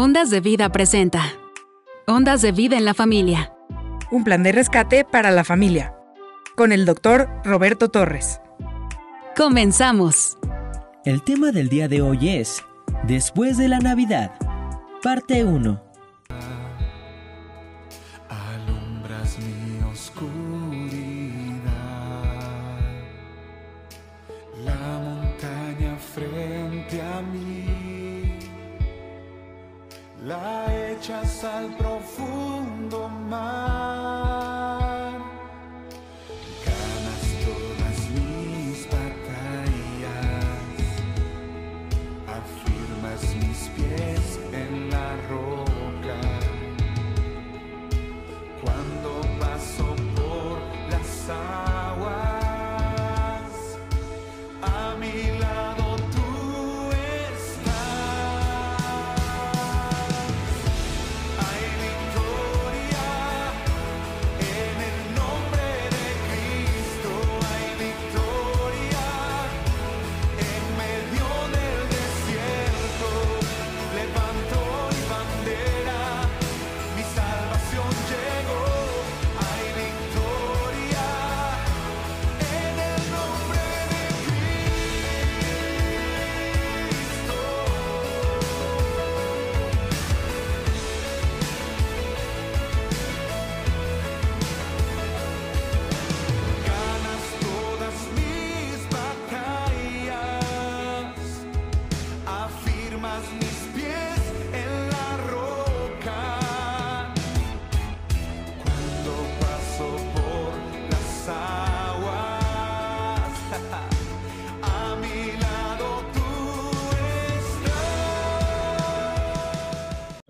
[0.00, 1.24] Ondas de Vida presenta.
[2.06, 3.52] Ondas de Vida en la Familia.
[4.12, 5.92] Un plan de rescate para la familia.
[6.56, 8.40] Con el doctor Roberto Torres.
[9.36, 10.38] Comenzamos.
[11.04, 12.62] El tema del día de hoy es
[13.08, 14.30] Después de la Navidad,
[15.02, 15.87] parte 1.
[30.28, 33.77] La echas al profundo mar.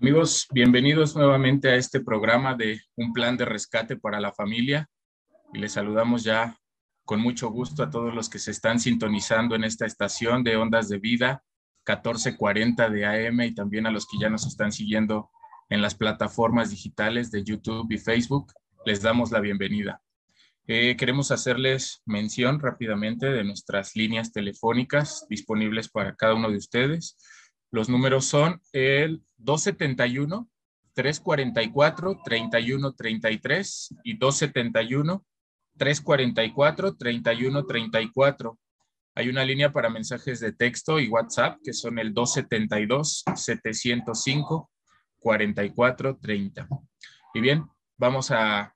[0.01, 4.89] Amigos, bienvenidos nuevamente a este programa de Un Plan de Rescate para la Familia.
[5.53, 6.57] Y les saludamos ya
[7.05, 10.89] con mucho gusto a todos los que se están sintonizando en esta estación de Ondas
[10.89, 11.43] de Vida
[11.87, 15.29] 1440 de AM y también a los que ya nos están siguiendo
[15.69, 18.53] en las plataformas digitales de YouTube y Facebook.
[18.85, 20.01] Les damos la bienvenida.
[20.67, 27.17] Eh, queremos hacerles mención rápidamente de nuestras líneas telefónicas disponibles para cada uno de ustedes.
[27.71, 30.47] Los números son el 271
[30.93, 35.25] 344 3133 y 271
[35.77, 38.59] 344 3134.
[39.15, 44.71] Hay una línea para mensajes de texto y WhatsApp que son el 272 705
[45.19, 46.67] 4430.
[47.33, 47.65] Y bien,
[47.97, 48.73] vamos a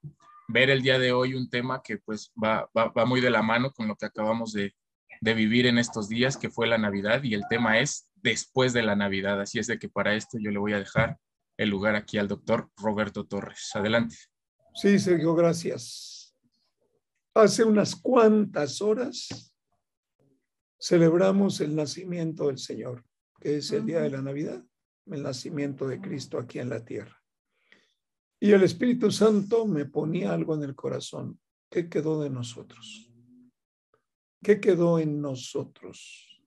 [0.47, 3.41] ver el día de hoy un tema que pues va, va, va muy de la
[3.41, 4.75] mano con lo que acabamos de,
[5.21, 8.83] de vivir en estos días, que fue la Navidad, y el tema es después de
[8.83, 9.39] la Navidad.
[9.39, 11.17] Así es de que para esto yo le voy a dejar
[11.57, 13.69] el lugar aquí al doctor Roberto Torres.
[13.73, 14.17] Adelante.
[14.75, 16.35] Sí, Sergio, gracias.
[17.33, 19.52] Hace unas cuantas horas
[20.83, 23.05] celebramos el nacimiento del Señor,
[23.39, 24.61] que es el día de la Navidad,
[25.05, 27.23] el nacimiento de Cristo aquí en la tierra.
[28.37, 31.39] Y el Espíritu Santo me ponía algo en el corazón.
[31.69, 33.09] ¿Qué quedó de nosotros?
[34.43, 36.43] ¿Qué quedó en nosotros?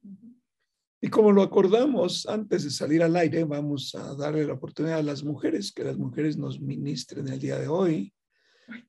[1.01, 5.03] Y como lo acordamos antes de salir al aire, vamos a darle la oportunidad a
[5.03, 8.13] las mujeres, que las mujeres nos ministren el día de hoy.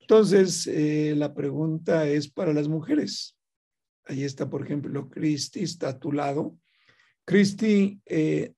[0.02, 3.37] Entonces, eh, la pregunta es para las mujeres.
[4.08, 6.58] Ahí está, por ejemplo, Cristi, está a tu lado.
[7.26, 8.54] Cristi, eh,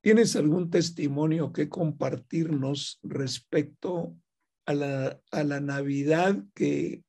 [0.00, 4.16] ¿tienes algún testimonio que compartirnos respecto
[4.64, 7.04] a la, a la Navidad que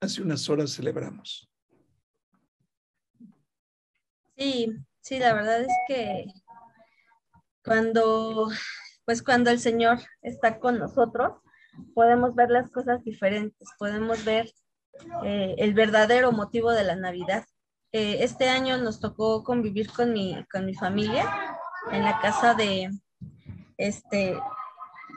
[0.00, 1.50] hace unas horas celebramos?
[4.36, 6.24] Sí, sí, la verdad es que
[7.62, 8.50] cuando,
[9.04, 11.32] pues cuando el Señor está con nosotros,
[11.94, 14.50] podemos ver las cosas diferentes, podemos ver
[15.24, 17.44] eh, el verdadero motivo de la Navidad.
[17.92, 21.58] Eh, este año nos tocó convivir con mi, con mi familia
[21.90, 22.90] en la casa de,
[23.76, 24.38] este,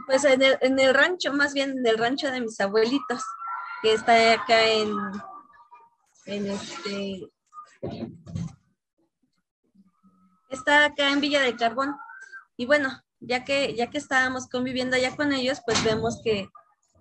[0.07, 3.23] pues en el, en el rancho, más bien en el rancho de mis abuelitos,
[3.81, 4.91] que está acá en,
[6.25, 7.29] en este,
[10.49, 11.95] está acá en Villa del Carbón.
[12.57, 16.49] Y bueno, ya que, ya que estábamos conviviendo allá con ellos, pues vemos que,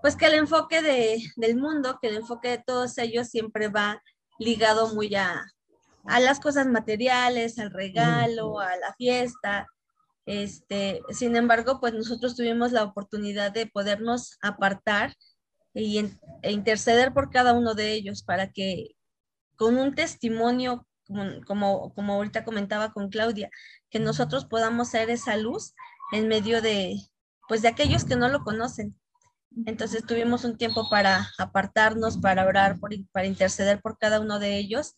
[0.05, 4.03] pues que el enfoque de, del mundo, que el enfoque de todos ellos siempre va
[4.39, 5.47] ligado muy a,
[6.05, 9.67] a las cosas materiales, al regalo, a la fiesta.
[10.27, 15.15] Este, sin embargo, pues nosotros tuvimos la oportunidad de podernos apartar
[15.73, 16.05] y,
[16.43, 18.89] e interceder por cada uno de ellos para que
[19.57, 23.49] con un testimonio, como, como, como ahorita comentaba con Claudia,
[23.89, 25.73] que nosotros podamos ser esa luz
[26.13, 26.99] en medio de,
[27.49, 28.95] pues de aquellos que no lo conocen.
[29.67, 34.57] Entonces tuvimos un tiempo para apartarnos, para orar, por, para interceder por cada uno de
[34.59, 34.95] ellos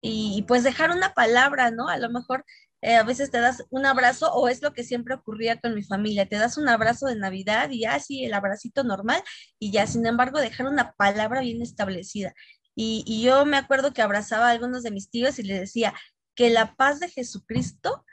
[0.00, 1.88] y, pues dejar una palabra, ¿no?
[1.88, 2.44] A lo mejor
[2.82, 5.82] eh, a veces te das un abrazo o es lo que siempre ocurría con mi
[5.82, 9.22] familia, te das un abrazo de Navidad y así el abracito normal
[9.58, 12.34] y ya, sin embargo, dejar una palabra bien establecida.
[12.74, 15.94] Y, y yo me acuerdo que abrazaba a algunos de mis tíos y les decía
[16.34, 18.04] que la paz de Jesucristo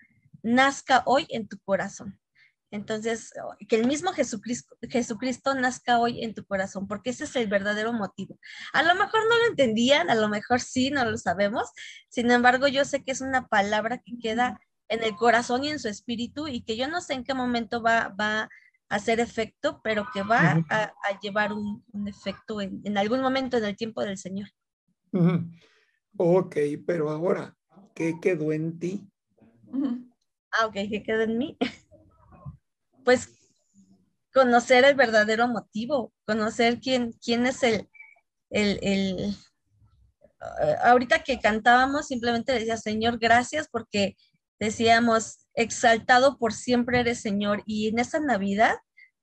[0.43, 2.20] nazca hoy en tu corazón.
[2.71, 3.33] Entonces,
[3.67, 7.91] que el mismo Jesucristo, Jesucristo nazca hoy en tu corazón, porque ese es el verdadero
[7.91, 8.39] motivo.
[8.71, 11.69] A lo mejor no lo entendían, a lo mejor sí, no lo sabemos.
[12.07, 15.79] Sin embargo, yo sé que es una palabra que queda en el corazón y en
[15.79, 18.49] su espíritu y que yo no sé en qué momento va, va a
[18.87, 24.01] hacer efecto, pero que va a, llevar un, efecto en, algún momento en el tiempo
[24.01, 24.47] del Señor.
[26.17, 27.57] Ok, pero ahora,
[27.93, 29.09] ¿qué quedó en ti?
[30.51, 31.57] Ah, ok, ¿qué quedó en mí?
[33.03, 33.29] pues
[34.33, 37.89] conocer el verdadero motivo, conocer quién, quién es el,
[38.49, 39.35] el, el,
[40.61, 44.15] eh, ahorita que cantábamos simplemente decía, Señor, gracias porque
[44.59, 47.63] decíamos, exaltado por siempre eres Señor.
[47.65, 48.75] Y en esta Navidad,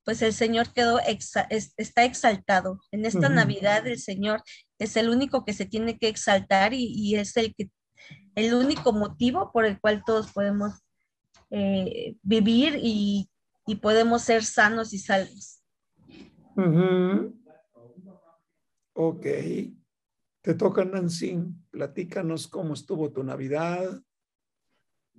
[0.04, 2.80] pues el Señor quedó, está exaltado.
[2.90, 4.42] En esta Navidad el Señor
[4.78, 7.70] es el único que se tiene que exaltar y, es el, que,
[8.34, 10.74] el único motivo por el cual todos podemos
[11.50, 13.30] eh, vivir y
[13.68, 15.62] y podemos ser sanos y salvos.
[18.94, 19.26] Ok.
[20.40, 21.38] Te toca, Nancy.
[21.70, 24.02] Platícanos cómo estuvo tu Navidad.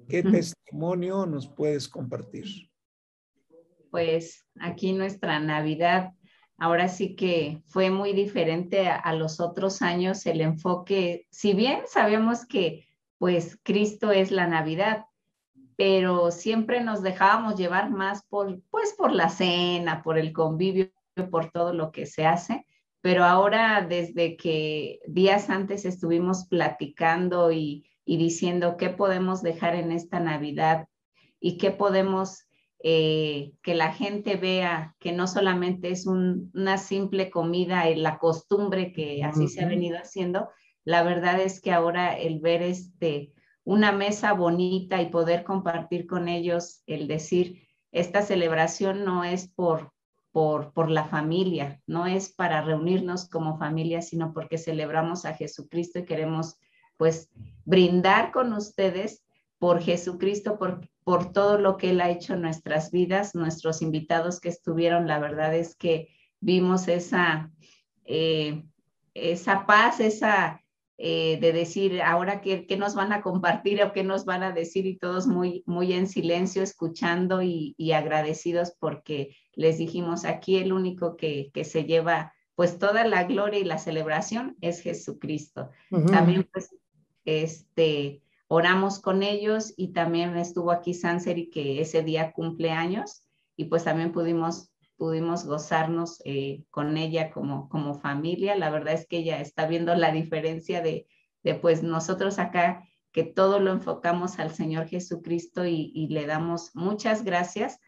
[0.08, 2.72] ¿Qué testimonio nos puedes compartir?
[3.92, 6.14] Pues aquí nuestra Navidad,
[6.58, 10.26] ahora sí que fue muy diferente a, a los otros años.
[10.26, 12.88] El enfoque, si bien sabemos que
[13.20, 15.06] pues Cristo es la Navidad,
[15.80, 20.92] pero siempre nos dejábamos llevar más por, pues, por la cena, por el convivio,
[21.32, 22.66] por todo lo que se hace.
[23.00, 30.20] Pero ahora, desde que días antes estuvimos platicando y, diciendo qué podemos dejar en esta
[30.20, 30.90] Navidad
[31.40, 32.46] y qué podemos
[32.84, 38.92] eh, que la gente vea que no solamente es una simple comida y la costumbre
[38.92, 40.50] que así se ha venido haciendo,
[40.84, 43.32] la verdad es que ahora el ver este
[43.70, 49.94] una mesa bonita y poder compartir con ellos el decir, esta celebración no es por,
[50.32, 56.00] por, por la familia, no es para reunirnos como familia, sino porque celebramos a Jesucristo
[56.00, 56.58] y queremos
[56.98, 57.30] pues
[57.64, 59.24] brindar con ustedes
[59.60, 63.36] por Jesucristo, por, por todo lo que Él ha hecho en nuestras vidas.
[63.36, 66.08] Nuestros invitados que estuvieron, la verdad es que
[66.40, 67.52] vimos esa,
[68.04, 68.64] eh,
[69.14, 70.60] esa paz, esa,
[71.02, 74.86] eh, de decir ahora qué, nos van a compartir o qué nos van a decir
[74.86, 81.16] y todos muy, muy en silencio escuchando y, agradecidos porque les dijimos aquí el único
[81.16, 85.70] que, se lleva pues toda la gloria y la celebración es Jesucristo.
[85.90, 86.76] También pues
[87.24, 93.24] este oramos con ellos y también estuvo aquí Sanseri que ese día cumple años
[93.56, 94.70] y pues también pudimos
[95.00, 98.56] pudimos gozarnos eh, con ella como, como familia.
[98.56, 101.08] La verdad es que ella está viendo la diferencia de,
[101.42, 107.24] de pues nosotros acá que todo lo enfocamos al Señor Jesucristo y, le damos muchas
[107.24, 107.80] gracias.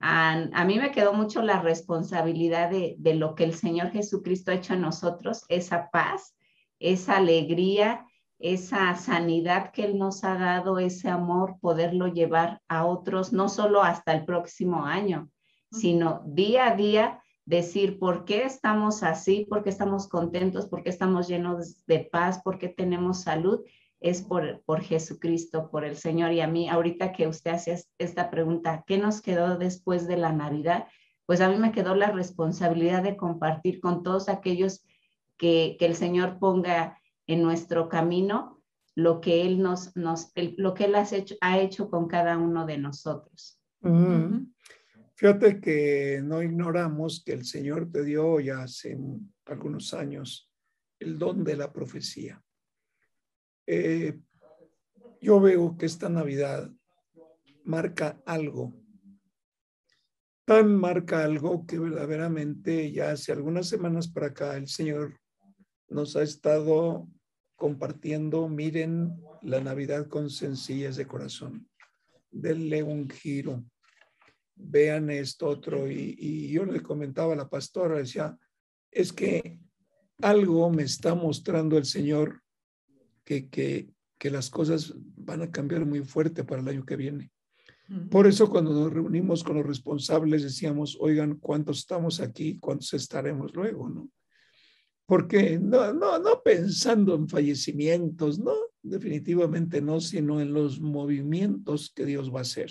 [0.00, 4.50] A, a, mí me quedó mucho la responsabilidad de, de, lo que el Señor Jesucristo
[4.50, 6.36] ha hecho en nosotros, esa paz,
[6.78, 8.04] esa alegría,
[8.38, 13.82] esa sanidad que Él nos ha dado, ese amor, poderlo llevar a otros, no solo
[13.82, 15.30] hasta el próximo año,
[15.70, 20.90] sino día a día decir por qué estamos así, por qué estamos contentos, por qué
[20.90, 23.60] estamos llenos de paz, por qué tenemos salud,
[24.00, 26.32] es por, por Jesucristo, por el Señor.
[26.32, 30.32] Y a mí, ahorita que usted hace esta pregunta, ¿qué nos quedó después de la
[30.32, 30.86] Navidad?
[31.24, 34.84] Pues a mí me quedó la responsabilidad de compartir con todos aquellos
[35.36, 38.62] que, el Señor ponga en nuestro camino
[38.94, 42.66] lo que Él nos, nos lo que Él ha hecho, ha hecho con cada uno
[42.66, 43.60] de nosotros.
[45.16, 48.98] Fíjate que no ignoramos que el Señor te dio ya hace
[49.46, 50.52] algunos años
[50.98, 52.42] el don de la profecía.
[53.66, 54.20] Eh,
[55.22, 56.70] yo veo que esta Navidad
[57.64, 58.74] marca algo,
[60.44, 65.18] tan marca algo que verdaderamente ya hace algunas semanas para acá el Señor
[65.88, 67.08] nos ha estado
[67.56, 71.66] compartiendo, miren la Navidad con sencillez de corazón,
[72.30, 73.64] denle un giro
[74.56, 75.90] vean esto otro.
[75.90, 78.36] Y, yo le comentaba a la pastora, decía,
[78.90, 79.60] es que
[80.22, 82.42] algo me está mostrando el Señor
[83.24, 87.30] que, que, que las cosas van a cambiar muy fuerte para el año que viene.
[88.10, 92.58] Por eso cuando nos reunimos con los responsables decíamos, oigan, ¿cuántos estamos aquí?
[92.58, 93.88] ¿Cuántos estaremos luego?
[93.88, 94.10] ¿no?
[95.06, 98.54] Porque no, no, no pensando en fallecimientos, no,
[98.88, 102.70] definitivamente no, sino en los movimientos que Dios va a hacer.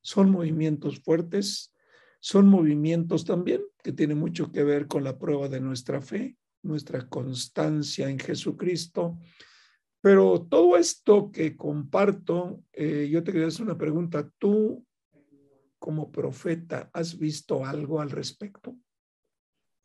[0.00, 1.74] Son movimientos fuertes,
[2.20, 7.08] son movimientos también que tienen mucho que ver con la prueba de nuestra fe, nuestra
[7.08, 9.18] constancia en Jesucristo,
[10.00, 14.30] pero todo esto que comparto, eh, yo te quería hacer una pregunta.
[14.38, 14.86] ¿Tú,
[15.78, 18.76] como profeta, has visto algo al respecto?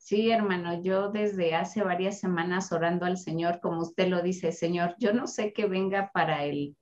[0.04, 4.96] Sí, hermano, yo desde hace varias semanas orando al Señor, como usted lo dice, Señor,
[4.98, 6.76] yo no sé qué venga para el,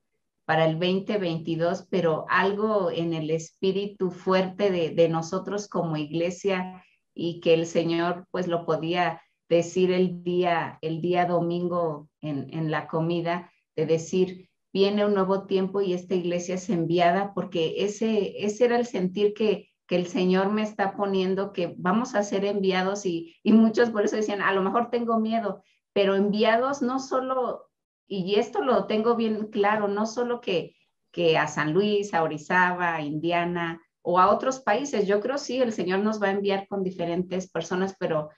[0.45, 7.39] para el 2022, pero algo en el espíritu fuerte de, de nosotros como iglesia y
[7.39, 12.89] que el Señor pues lo podía decir el día, el día domingo en, en la
[12.89, 18.65] comida, de decir, viene un nuevo tiempo y esta iglesia es enviada, porque ese, ese
[18.65, 23.05] era el sentir que, que el Señor me está poniendo, que vamos a ser enviados
[23.05, 27.69] y, y muchos por eso decían, a lo mejor tengo miedo, pero enviados no solo,
[28.07, 30.75] y esto lo tengo bien claro, no solo que,
[31.11, 35.07] que a San Luis, a Orizaba, a Indiana o a otros países.
[35.07, 38.31] Yo creo sí, el Señor nos va a enviar con diferentes personas, pero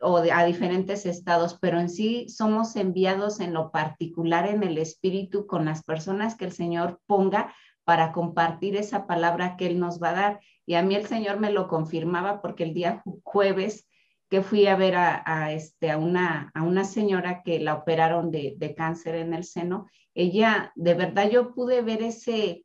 [0.00, 5.46] o a diferentes estados, pero en sí somos enviados en lo particular en el espíritu
[5.46, 10.10] con las personas que el Señor ponga para compartir esa palabra que Él nos va
[10.10, 10.40] a dar.
[10.70, 13.88] Y a mí el Señor me lo confirmaba porque el día jueves
[14.28, 18.54] que fui a ver a, este, a, una, a una señora que la operaron de,
[18.56, 22.64] de, cáncer en el seno, ella, de verdad yo pude ver ese,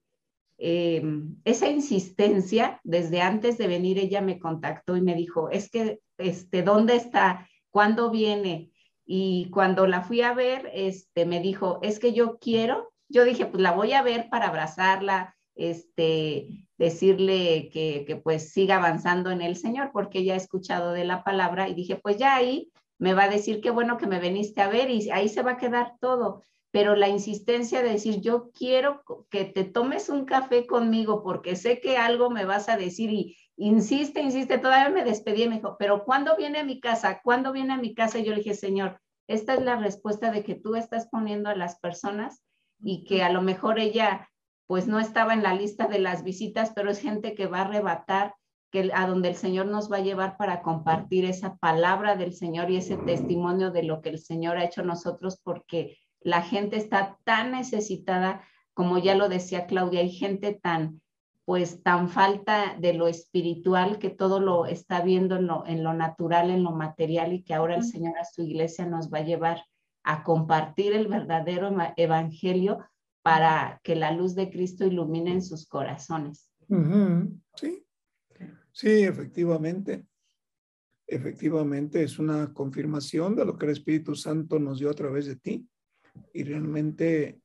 [0.59, 1.01] eh,
[1.45, 6.61] esa insistencia, desde antes de venir ella me contactó y me dijo, es que, este,
[6.61, 7.49] ¿dónde está?
[7.71, 8.69] ¿Cuándo viene?
[9.03, 13.47] Y cuando la fui a ver, este, me dijo, es que yo quiero, yo dije,
[13.47, 19.55] pues la voy a ver para abrazarla, este, decirle que, pues siga avanzando en el
[19.55, 23.23] Señor, porque ella ha escuchado de la palabra y dije, pues ya ahí me va
[23.23, 25.93] a decir qué bueno que me veniste a ver y ahí se va a quedar
[25.99, 26.41] todo
[26.75, 31.79] pero la insistencia de decir, yo quiero que te tomes un café conmigo porque sé
[31.79, 35.77] que algo me vas a decir y insiste, insiste, todavía me despedí y me dijo,
[35.79, 37.21] pero ¿cuándo viene a mi casa?
[37.23, 38.19] ¿Cuándo viene a mi casa?
[38.19, 41.55] Y yo le dije, Señor, esta es la respuesta de que tú estás poniendo a
[41.55, 42.43] las personas
[42.83, 44.29] y que a lo mejor ella
[44.67, 47.65] pues no estaba en la lista de las visitas, pero es gente que va a
[47.65, 48.35] arrebatar
[48.71, 52.69] que a donde el Señor nos va a llevar para compartir esa palabra del Señor
[52.71, 57.17] y ese testimonio de lo que el Señor ha hecho nosotros porque la gente está
[57.23, 58.41] tan necesitada,
[58.73, 61.01] como ya lo decía Claudia, hay gente tan,
[61.45, 65.93] pues tan falta de lo espiritual que todo lo está viendo en lo, en lo
[65.93, 69.25] natural, en lo material y que ahora el Señor a su iglesia nos va a
[69.25, 69.63] llevar
[70.03, 72.79] a compartir el verdadero evangelio
[73.25, 76.47] para que la luz de Cristo ilumine en sus corazones.
[77.55, 77.83] Sí,
[78.71, 80.05] sí, efectivamente.
[81.07, 85.37] Efectivamente, es una confirmación de lo que el Espíritu Santo nos dio a través de
[85.37, 85.67] ti.
[86.33, 87.41] Y realmente,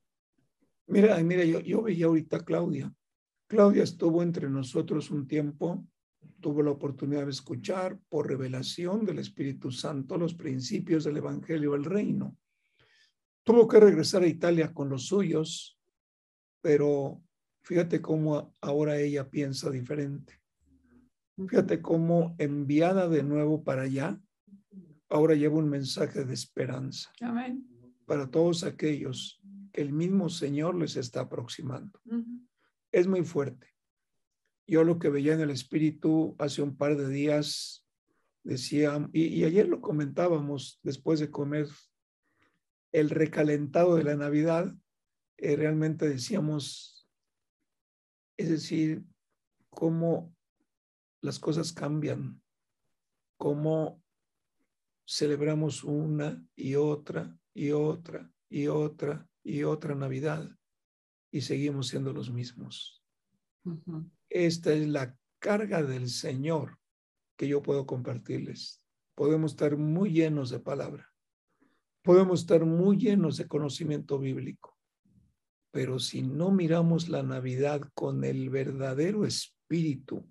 [0.87, 2.93] mira, mira, yo, yo veía ahorita a Claudia.
[3.47, 5.87] Claudia estuvo entre nosotros un tiempo,
[6.41, 11.87] tuvo la oportunidad de escuchar por revelación del Espíritu Santo los principios del Evangelio del
[11.87, 12.37] Reino.
[13.45, 15.79] Tuvo que regresar a Italia con los suyos,
[16.61, 17.23] pero
[17.63, 20.41] fíjate cómo ahora ella piensa diferente.
[21.49, 24.21] Fíjate cómo enviada de nuevo para allá,
[25.09, 27.11] ahora lleva un mensaje de esperanza.
[27.21, 27.71] Amén
[28.11, 29.41] para todos aquellos
[29.73, 32.01] que el mismo Señor les está aproximando.
[32.91, 33.69] Es muy fuerte.
[34.67, 37.87] Yo lo que veía en el Espíritu hace un par de días,
[38.43, 41.69] decía, y, ayer lo comentábamos después de comer
[42.93, 44.75] el recalentado de la Navidad,
[45.37, 47.09] eh, realmente decíamos,
[48.37, 49.05] es decir,
[49.71, 50.35] cómo
[51.23, 52.43] las cosas cambian,
[53.37, 54.03] cómo
[55.07, 60.49] celebramos una y otra y otra y otra y otra Navidad
[61.31, 63.03] y seguimos siendo los mismos.
[64.29, 66.79] Esta es la carga del Señor
[67.37, 68.85] que yo puedo compartirles.
[69.15, 71.10] Podemos estar muy llenos de palabra.
[72.03, 74.77] Podemos estar muy llenos de conocimiento bíblico.
[75.71, 80.27] Pero si no miramos la Navidad con el verdadero espíritu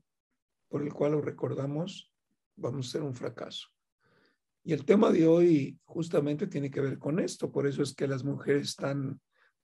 [0.67, 2.11] por el cual lo recordamos,
[2.55, 3.67] vamos a ser un fracaso.
[4.63, 8.07] Y el tema de hoy justamente tiene que ver con esto, por eso es que
[8.07, 9.19] las mujeres están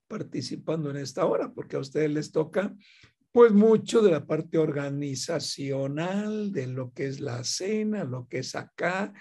[0.07, 2.73] participando en esta hora, porque a ustedes les toca
[3.31, 8.55] pues mucho de la parte organizacional, de lo que es la cena, lo que es
[8.55, 9.13] acá.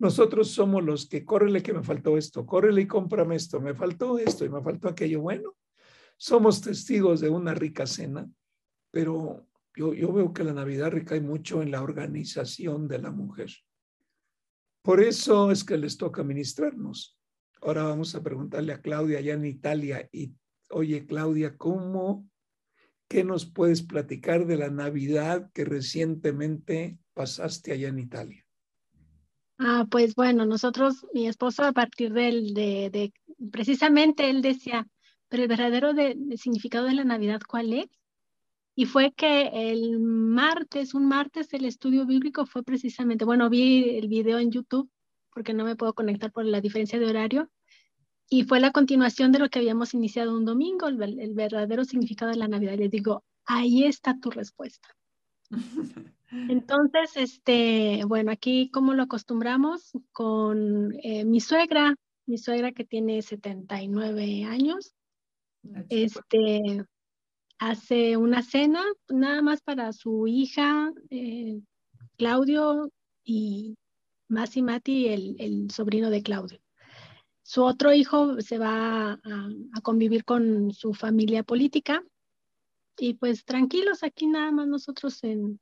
[0.00, 4.18] Nosotros somos los que, córrele que me faltó esto, córrele y cómprame esto, me faltó
[4.18, 5.20] esto y me faltó aquello.
[5.20, 5.54] Bueno,
[6.16, 8.28] somos testigos de una rica cena
[8.90, 13.50] pero yo, yo veo que la Navidad recae mucho en la organización de la mujer.
[14.82, 17.18] Por eso es que les toca ministrarnos.
[17.60, 20.08] Ahora vamos a preguntarle a Claudia allá en Italia.
[20.10, 20.34] Y,
[20.70, 22.28] oye, Claudia, ¿cómo,
[23.06, 28.46] qué nos puedes platicar de la Navidad que recientemente pasaste allá en Italia?
[29.62, 33.12] Ah, pues bueno, nosotros, mi esposo, a partir de, de
[33.52, 34.88] precisamente él decía,
[35.28, 37.86] pero el verdadero de, significado de la Navidad, ¿cuál es?
[38.74, 44.08] Y fue que el martes, un martes, el estudio bíblico fue precisamente, bueno, vi el
[44.08, 44.90] video en YouTube
[45.30, 47.50] porque no me puedo conectar por la diferencia de horario,
[48.30, 52.30] y fue la continuación de lo que habíamos iniciado un domingo, el, el verdadero significado
[52.30, 52.78] de la Navidad.
[52.78, 54.88] Les digo, ahí está tu respuesta.
[56.32, 61.96] Entonces, este, bueno, aquí como lo acostumbramos con eh, mi suegra,
[62.26, 64.94] mi suegra que tiene 79 años,
[65.88, 66.84] este,
[67.58, 71.60] hace una cena nada más para su hija, eh,
[72.16, 72.92] Claudio
[73.24, 73.76] y
[74.28, 76.60] Masi Mati, el, el, sobrino de Claudio.
[77.42, 79.18] Su otro hijo se va a,
[79.72, 82.04] a convivir con su familia política
[82.96, 85.58] y pues tranquilos aquí nada más nosotros en,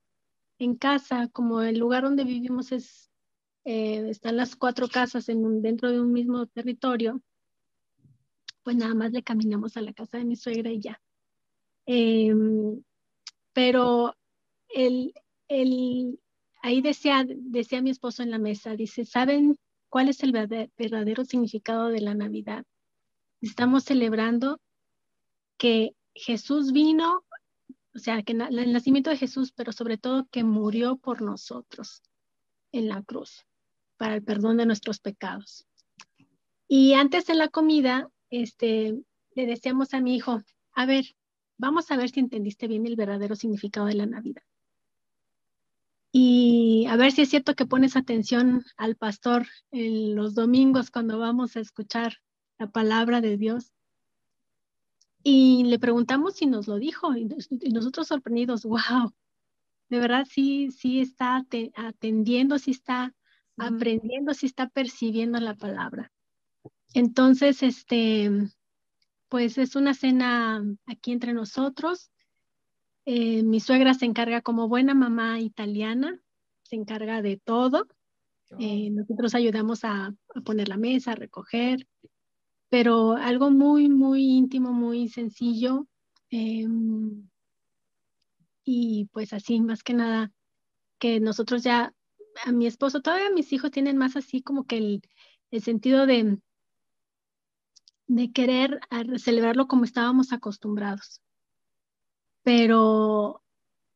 [0.59, 3.11] en casa, como el lugar donde vivimos es,
[3.65, 7.23] eh, están las cuatro casas en dentro de un mismo territorio,
[8.63, 11.01] pues nada más le caminamos a la casa de mi suegra y ya.
[11.87, 12.83] Em,
[13.53, 14.15] pero
[14.69, 15.15] el,
[15.49, 16.21] el,
[16.63, 21.89] ahí decía, decía mi esposo en la mesa, dice, ¿saben cuál es el verdadero significado
[21.89, 22.65] de la Navidad?
[23.41, 24.61] Estamos celebrando
[25.57, 27.25] que Jesús vino
[27.99, 32.01] o sea, que el nacimiento de Jesús, pero sobre todo que murió por nosotros
[32.71, 33.45] en la cruz
[33.97, 35.67] para el perdón de nuestros pecados.
[36.69, 38.97] Y antes de la comida, este,
[39.35, 40.41] le decíamos a mi hijo,
[40.75, 41.07] a ver,
[41.57, 44.45] vamos a ver si entendiste bien el verdadero significado de la Navidad.
[46.13, 51.19] Y a ver si es cierto que pones atención al pastor en los domingos cuando
[51.19, 52.19] vamos a escuchar
[52.61, 53.73] la palabra de Dios.
[55.31, 57.29] Y le preguntamos si nos lo dijo y,
[57.71, 59.13] nosotros sorprendidos, wow,
[59.91, 63.15] de verdad sí, sí está atendiendo, sí está
[63.59, 66.11] aprendiendo, sí está percibiendo la palabra.
[66.95, 68.31] Entonces, este,
[69.29, 72.11] pues es una cena aquí entre nosotros.
[73.05, 76.19] Eh, mi suegra se encarga como buena mamá italiana,
[76.63, 77.87] se encarga de todo.
[78.59, 81.87] Eh, nosotros ayudamos a, a, poner la mesa, a recoger,
[82.69, 85.87] pero algo muy, muy íntimo, muy sencillo.
[86.31, 87.29] Em,
[88.65, 90.33] y pues así, más que nada,
[90.99, 91.95] que nosotros ya,
[92.45, 95.03] a mi esposo, todavía mis hijos tienen más así como que el,
[95.51, 96.39] el sentido de,
[98.07, 98.81] de querer
[99.19, 101.23] celebrarlo como estábamos acostumbrados.
[102.43, 103.43] Pero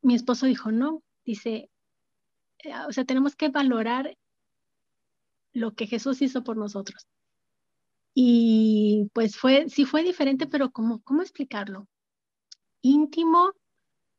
[0.02, 1.70] mi esposo dijo, no, dice,
[2.88, 4.16] o sea, tenemos que valorar
[5.52, 7.06] lo que Jesús hizo por nosotros.
[8.14, 11.88] Y pues fue, sí fue diferente, pero ¿cómo, cómo explicarlo?
[12.83, 13.53] Íntimo,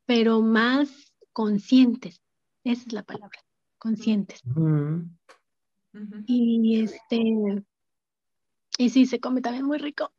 [0.06, 2.20] pero más conscientes.
[2.64, 3.38] Esa es la palabra,
[3.78, 4.42] conscientes.
[6.26, 7.64] Y este,
[8.78, 10.12] y sí, se come también muy rico.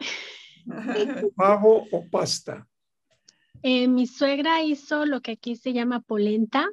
[1.36, 2.68] ¿Pavo o pasta?
[3.62, 6.70] Eh, mi suegra hizo lo que aquí se llama polenta.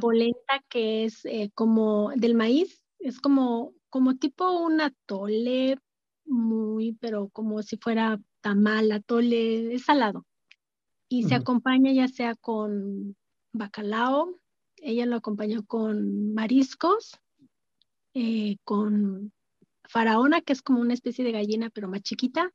[0.00, 5.78] Polenta que es eh, como del maíz, es como, como tipo un atole,
[6.30, 10.26] muy, pero como si fuera tamal, atole, es salado.
[11.08, 13.16] Y se acompaña ya sea con
[13.52, 14.38] bacalao,
[14.76, 17.18] ella lo acompañó con mariscos,
[18.14, 19.32] eh, con
[19.88, 22.52] faraona, que es como una especie de gallina, pero más chiquita.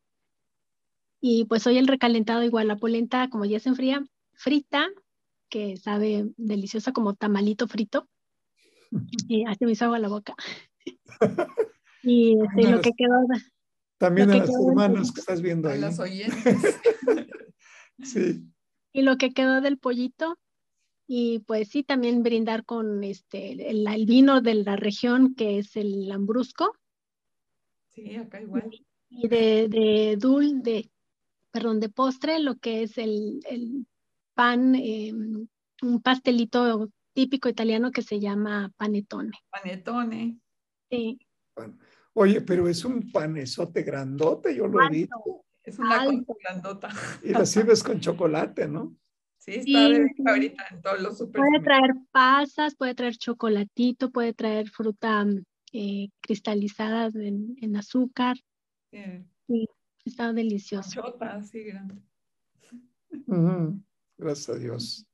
[1.19, 4.87] Y pues hoy el recalentado igual, la polenta, como ya se enfría, frita,
[5.49, 8.07] que sabe deliciosa como tamalito frito.
[9.27, 10.35] Y hace me hizo agua la boca.
[12.03, 13.27] y este, lo que quedó,
[13.97, 15.77] también a las hermanas que estás viendo ahí.
[15.77, 16.79] A las oyentes.
[18.03, 18.43] sí.
[18.95, 20.39] Y lo que quedó del pollito,
[21.05, 25.75] y pues sí, también brindar con este el, el, vino de la región, que es
[25.75, 26.77] el lambrusco.
[27.89, 28.71] Sí, acá igual.
[29.09, 30.89] Y de, de dul, de,
[31.51, 33.85] perdón, de postre, lo que es el, el
[34.33, 39.37] pan, eh, un pastelito típico italiano que se llama panetone.
[39.49, 40.39] Panetone.
[40.89, 41.19] Sí.
[41.55, 41.77] Bueno,
[42.17, 45.43] Oye, pero es un panesote grandote, yo lo he visto.
[45.61, 46.89] Es una cosa grandota.
[47.21, 48.95] Y lo sirves con chocolate, ¿no?
[49.37, 51.41] Sí, está de ahorita en todos los super.
[51.41, 55.25] Puede traer pasas, puede traer chocolatito, puede traer fruta
[55.73, 58.37] eh, cristalizada en, en azúcar.
[58.91, 59.03] Sí.
[59.45, 59.67] sí.
[60.05, 60.89] está delicioso.
[60.89, 61.95] Chota, así grande.
[63.27, 63.83] Uh -huh.
[64.17, 65.05] Gracias a Dios.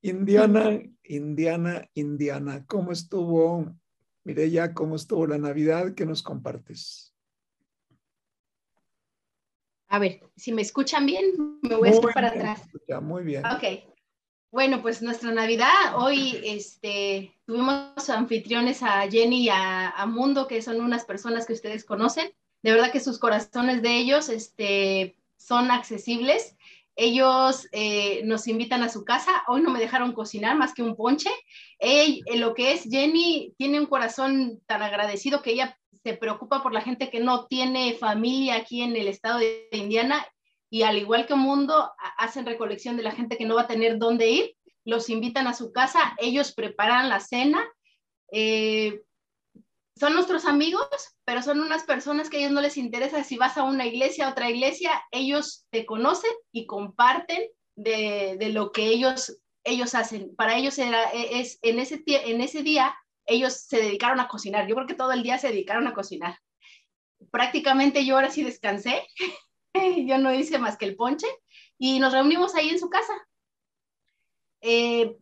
[0.00, 3.78] Indiana, Indiana, Indiana, ¿cómo estuvo?
[4.30, 5.92] Mireya, ¿cómo estuvo la Navidad?
[5.96, 7.12] ¿Qué nos compartes?
[9.88, 12.62] A ver, si me escuchan bien, me voy a estar para atrás.
[12.86, 13.44] Ya, muy bien.
[13.44, 13.90] Ok.
[14.52, 20.62] Bueno, pues nuestra Navidad, hoy este, tuvimos anfitriones a Jenny y a, a, Mundo, que
[20.62, 22.30] son unas personas que ustedes conocen.
[22.62, 26.56] De verdad que sus corazones de ellos este, son accesibles.
[26.96, 29.42] Ellos eh, nos invitan a su casa.
[29.48, 31.30] Hoy no me dejaron cocinar más que un ponche.
[31.78, 36.72] Ey, lo que es Jenny tiene un corazón tan agradecido que ella se preocupa por
[36.72, 40.26] la gente que no tiene familia aquí en el estado de Indiana
[40.70, 43.98] y al igual que Mundo, hacen recolección de la gente que no va a tener
[43.98, 47.60] dónde ir, los invitan a su casa, ellos preparan la cena.
[48.32, 49.02] Eh,
[49.96, 50.86] son nuestros amigos,
[51.24, 54.26] pero son unas personas que a ellos no les interesa si vas a una iglesia,
[54.26, 57.42] a otra iglesia, ellos te conocen y comparten
[57.76, 60.34] de, de lo que ellos, ellos hacen.
[60.36, 62.94] Para ellos era, e, es, en, ese, en ese día
[63.26, 64.66] ellos se dedicaron a cocinar.
[64.66, 66.38] Yo creo que todo el día se dedicaron a cocinar.
[67.30, 69.06] Prácticamente yo ahora sí descansé.
[70.06, 71.26] yo no hice más que el ponche
[71.78, 73.12] y nos reunimos ahí en su casa.
[74.62, 75.16] Eh,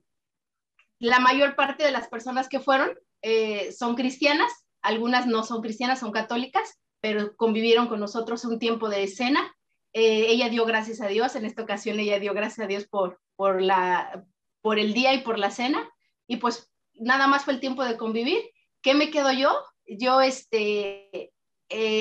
[0.98, 4.50] la mayor parte de las personas que fueron eh, son cristianas,
[4.82, 9.54] algunas no son cristianas, son católicas, pero convivieron con nosotros un tiempo de escena.
[9.92, 13.20] Eh, ella dio gracias a Dios, en esta ocasión ella dio gracias a Dios por,
[13.36, 14.24] por, la,
[14.60, 15.88] por el día y por la cena,
[16.26, 18.38] y pues nada más fue el tiempo de convivir.
[18.82, 19.56] ¿Qué me quedo yo?
[19.86, 21.32] Yo, este,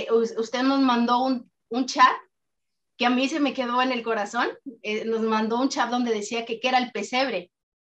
[0.09, 2.15] usted nos mandó un, un chat
[2.97, 4.49] que a mí se me quedó en el corazón.
[4.81, 7.51] Eh, nos mandó un chat donde decía que qué era el pesebre.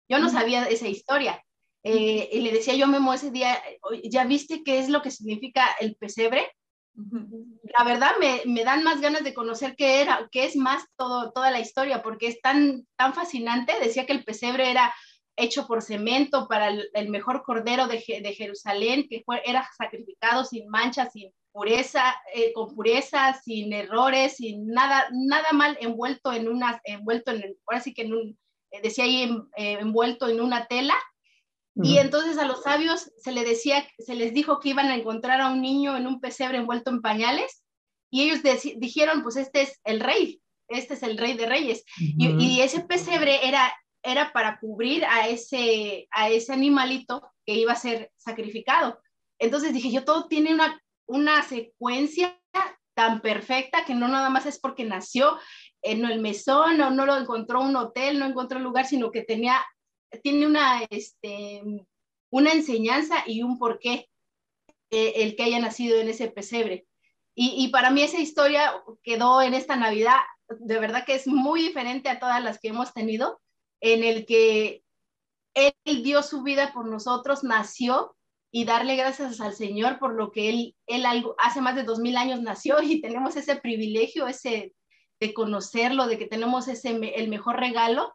[0.09, 1.42] Yo no sabía esa historia.
[1.83, 3.59] Eh, y le decía yo a Memo ese día,
[4.05, 6.53] ¿ya viste qué es lo que significa el pesebre?
[6.95, 11.33] La verdad me, me, dan más ganas de conocer qué era, qué es más todo,
[11.33, 13.73] toda la historia, porque es tan, tan fascinante.
[13.81, 14.93] Decía que el pesebre era
[15.37, 20.45] hecho por cemento para el, el mejor cordero de, de Jerusalén, que fue, era sacrificado
[20.45, 26.49] sin manchas, sin, pureza, eh, con pureza, sin errores, sin nada, nada mal envuelto en
[26.49, 28.38] una, envuelto en, ahora sí que en un,
[28.71, 30.95] eh, decía ahí envuelto en una tela.
[31.83, 35.40] Y entonces a los sabios se les decía, se les dijo que iban a encontrar
[35.40, 37.62] a un niño en un pesebre envuelto en pañales
[38.11, 38.40] y ellos
[38.77, 41.85] dijeron, pues este es el rey, este es el rey de reyes.
[41.99, 47.73] y, y, ese pesebre era, era para cubrir a ese, a ese animalito que iba
[47.73, 49.01] a ser sacrificado.
[49.38, 52.40] Entonces dije, yo todo tiene una una secuencia
[52.95, 55.38] tan perfecta que no nada más es porque nació
[55.83, 59.23] en el mesón o no lo encontró un hotel, no encontró un lugar, sino que
[59.23, 59.61] tenía,
[60.23, 61.62] tiene una, este,
[62.31, 64.09] una enseñanza y un porqué
[64.90, 66.87] eh, el que haya nacido en ese pesebre.
[67.35, 70.18] Y, y, para mí esa historia quedó en esta Navidad,
[70.49, 73.40] de verdad que es muy diferente a todas las que hemos tenido,
[73.81, 74.83] en el que
[75.55, 78.16] Él dio su vida por nosotros, nació
[78.51, 82.01] y darle gracias al Señor por lo que Él, él algo, hace más de dos
[82.01, 84.75] mil años nació y tenemos ese privilegio, ese
[85.20, 88.14] de conocerlo, de que tenemos ese, el mejor regalo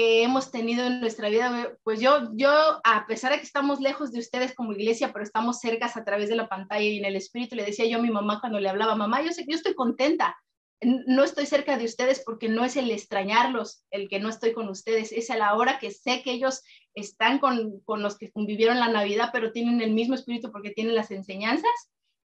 [0.00, 1.76] hemos tenido en nuestra vida.
[1.82, 2.50] Pues yo, yo,
[2.84, 6.28] a pesar de que estamos lejos de ustedes como iglesia, pero estamos cercas a través
[6.28, 8.68] de la pantalla y en el espíritu, le decía yo a mi mamá cuando le
[8.68, 10.36] hablaba, mamá, yo sé que yo estoy contenta,
[10.82, 14.68] no estoy cerca de ustedes porque no es el extrañarlos el que no estoy con
[14.68, 16.62] ustedes, es a la hora que sé que ellos
[16.94, 20.94] están con, con, los que convivieron la Navidad, pero tienen el mismo espíritu porque tienen
[20.94, 21.70] las enseñanzas.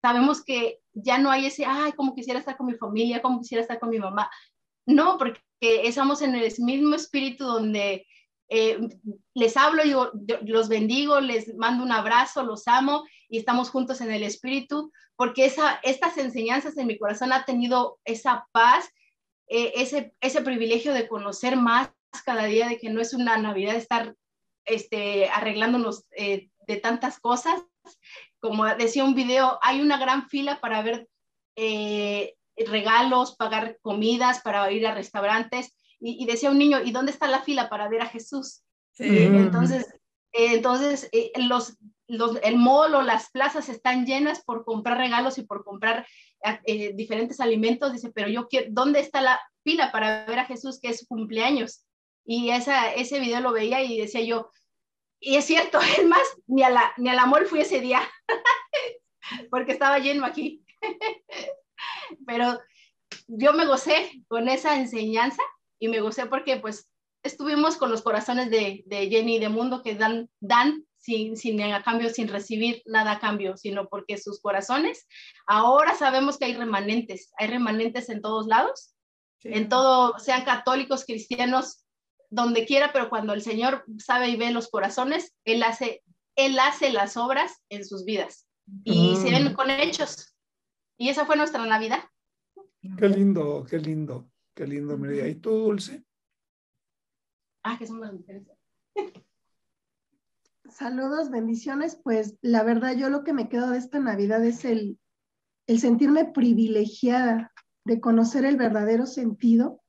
[0.02, 3.62] Sabemos que ya no hay ese, ay, como quisiera estar con mi familia, como quisiera
[3.62, 4.30] estar con mi mamá.
[4.86, 8.06] No, porque estamos en el mismo espíritu donde
[8.54, 8.78] eh,
[9.34, 14.12] les hablo, yo, los bendigo, les mando un abrazo, los amo y estamos juntos en
[14.12, 18.89] el espíritu, porque esa, estas enseñanzas en mi corazón ha tenido esa paz,
[19.48, 21.91] eh, ese, ese privilegio de conocer más
[22.26, 24.15] cada día, de que no es una Navidad estar
[24.65, 27.62] este, arreglándonos eh, de tantas cosas.
[28.41, 31.08] Como decía un video, hay una gran fila para ver
[32.58, 35.74] regalos, pagar comidas, para ir a restaurantes.
[36.00, 38.64] Y, y, decía un niño, ¿y dónde está la fila para ver a Jesús?
[38.92, 39.06] Sí.
[39.08, 39.88] Entonces,
[40.34, 45.64] entonces los, los, el mall o las plazas están llenas por comprar regalos y por
[45.64, 46.06] comprar
[46.66, 50.80] eh, diferentes alimentos, dice, pero yo quiero, ¿dónde está la fila para ver a Jesús
[50.80, 51.86] que es su cumpleaños?
[52.26, 54.50] Y esa, ese video lo veía y decía yo,
[55.20, 58.02] y es cierto, es más, ni a la, ni a la mall fui ese día,
[59.50, 60.66] porque estaba lleno aquí.
[62.26, 62.60] pero
[63.28, 65.41] yo me gocé con esa enseñanza
[65.80, 66.89] y me gocé porque pues
[67.24, 71.62] estuvimos con los corazones de, de Jenny y de Mundo que dan, dan sin, sin
[71.62, 75.08] a cambio, sin recibir nada a cambio, sino porque sus corazones,
[75.47, 78.93] ahora sabemos que hay remanentes, hay remanentes en todos lados,
[79.43, 81.84] en todo, sean católicos, cristianos,
[82.30, 86.04] donde quiera, pero cuando el Señor sabe y ve los corazones, Él hace,
[86.36, 88.47] Él hace las obras en sus vidas
[88.84, 89.54] y se ven Mm.
[89.54, 90.31] con hechos.
[91.02, 91.98] Y esa fue nuestra Navidad.
[92.96, 95.28] Qué lindo, qué lindo, qué lindo, María.
[95.28, 96.06] ¿Y tú, Dulce?
[97.64, 98.44] Ah, que son las mujeres.
[100.70, 102.00] Saludos, bendiciones.
[102.04, 105.00] Pues la verdad, yo lo que me quedo de esta Navidad es el,
[105.66, 107.52] el sentirme privilegiada
[107.84, 109.82] de conocer el verdadero sentido.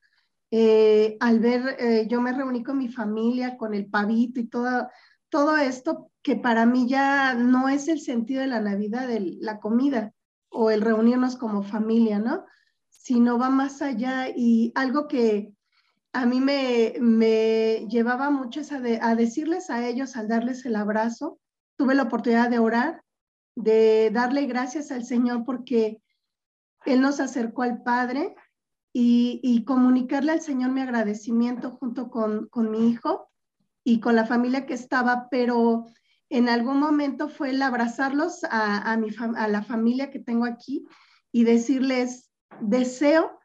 [0.51, 4.89] Eh, al ver, eh, yo me reuní con mi familia, con el pavito y todo,
[5.29, 9.61] todo esto, que para mí ya no es el sentido de la Navidad, de la
[9.61, 10.15] comida
[10.53, 12.45] o el reunirnos como familia, ¿no?
[12.91, 15.55] Sino va más allá y algo que
[16.13, 20.77] a mí me, me llevaba mucho es a, a decirles a ellos, al darles el
[20.77, 21.41] abrazo,
[21.77, 23.03] tuve la oportunidad de orar,
[23.57, 26.03] de darle gracias al Señor porque
[26.85, 28.35] Él nos acercó al Padre
[28.93, 33.31] y, y comunicarle al Señor mi agradecimiento junto con, con mi hijo
[33.85, 35.87] y con la familia que estaba, pero
[36.33, 40.87] en algún momento fue el abrazarlos a, a, mi a la familia que tengo aquí
[41.31, 43.39] y decirles, deseo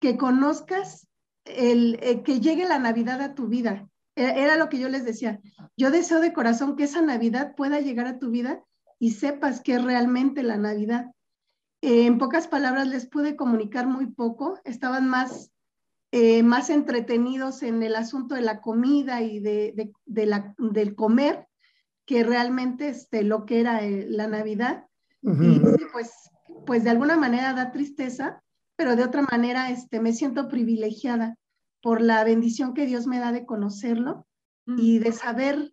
[0.00, 1.08] que conozcas
[1.44, 3.88] el, eh, que llegue la Navidad a tu vida.
[4.14, 5.40] Era, era lo que yo les decía.
[5.76, 8.62] Yo deseo de corazón que esa Navidad pueda llegar a tu vida
[9.00, 11.10] y sepas que es realmente la Navidad.
[11.82, 15.50] En pocas palabras les pude comunicar muy poco, estaban más,
[16.12, 21.45] eh, más entretenidos en el asunto de la comida y de- de la, del comer
[22.06, 24.86] que realmente este, lo que era eh, la Navidad.
[25.22, 26.12] Y sí, pues,
[26.66, 28.42] pues de alguna manera da tristeza,
[28.76, 31.36] pero de otra manera este, me siento privilegiada
[31.82, 34.26] por la bendición que Dios me da de conocerlo
[34.66, 35.72] y de saber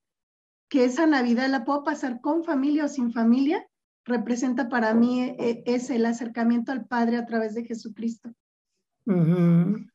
[0.70, 3.68] que esa Navidad la puedo pasar con familia o sin familia,
[4.06, 8.34] representa para mí eh, es el acercamiento al Padre a través de Jesucristo.
[9.06, 9.86] Ujú.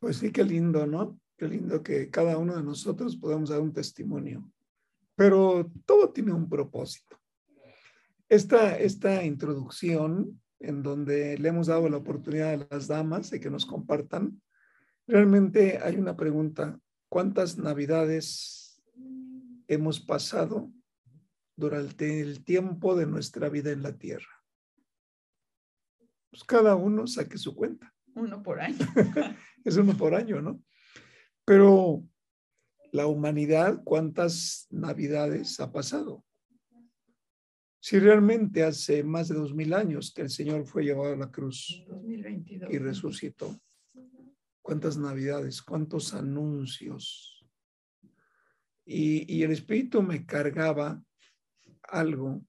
[0.00, 1.18] Pues sí, qué lindo, ¿no?
[1.36, 4.48] Qué lindo que cada uno de nosotros podamos dar un testimonio.
[5.16, 7.18] Pero todo tiene un propósito.
[8.28, 13.50] Esta, esta introducción en donde le hemos dado la oportunidad a las damas de que
[13.50, 14.40] nos compartan,
[15.06, 16.78] realmente hay una pregunta.
[17.08, 18.82] ¿Cuántas navidades
[19.68, 20.70] hemos pasado
[21.56, 24.42] durante el tiempo de nuestra vida en la tierra?
[26.30, 27.94] Pues cada uno saque su cuenta.
[28.14, 28.78] Uno por año.
[29.64, 30.60] es uno por año, ¿no?
[31.44, 32.02] Pero
[32.92, 36.24] la humanidad, ¿cuántas navidades ha pasado?
[37.80, 41.30] Si realmente hace más de dos mil años que el Señor fue llevado a la
[41.30, 42.72] cruz 2022.
[42.72, 43.60] y resucitó,
[44.60, 47.46] ¿cuántas navidades, cuántos anuncios?
[48.84, 51.02] Y, y el Espíritu me cargaba
[51.82, 52.44] algo.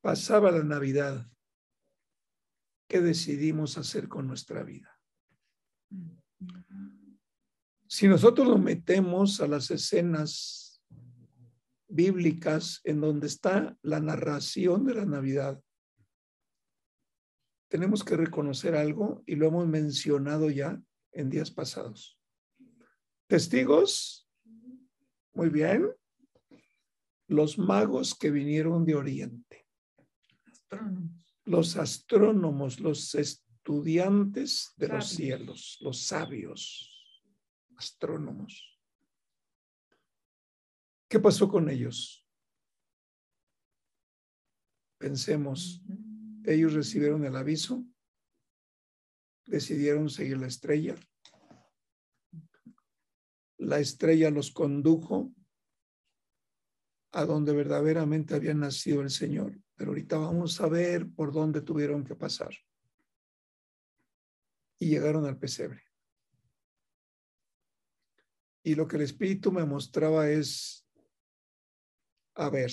[0.00, 1.26] Pasaba la Navidad.
[2.88, 4.98] ¿Qué decidimos hacer con nuestra vida?
[7.90, 10.82] Si nosotros nos metemos a las escenas
[11.88, 15.58] bíblicas en donde está la narración de la Navidad,
[17.68, 20.78] tenemos que reconocer algo y lo hemos mencionado ya
[21.12, 22.20] en días pasados.
[23.26, 24.28] Testigos,
[25.32, 25.90] muy bien,
[27.26, 29.66] los magos que vinieron de Oriente,
[31.46, 36.96] los astrónomos, los estudiantes de los cielos, los sabios
[37.78, 38.78] astrónomos.
[41.08, 42.26] ¿Qué pasó con ellos?
[44.98, 45.82] Pensemos,
[46.44, 47.84] ellos recibieron el aviso,
[49.46, 50.96] decidieron seguir la estrella,
[53.58, 55.32] la estrella los condujo
[57.12, 62.04] a donde verdaderamente había nacido el Señor, pero ahorita vamos a ver por dónde tuvieron
[62.04, 62.54] que pasar.
[64.80, 65.87] Y llegaron al pesebre.
[68.68, 70.86] Y lo que el Espíritu me mostraba es,
[72.34, 72.70] a ver,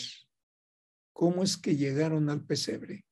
[1.13, 3.05] ¿cómo es que llegaron al pesebre?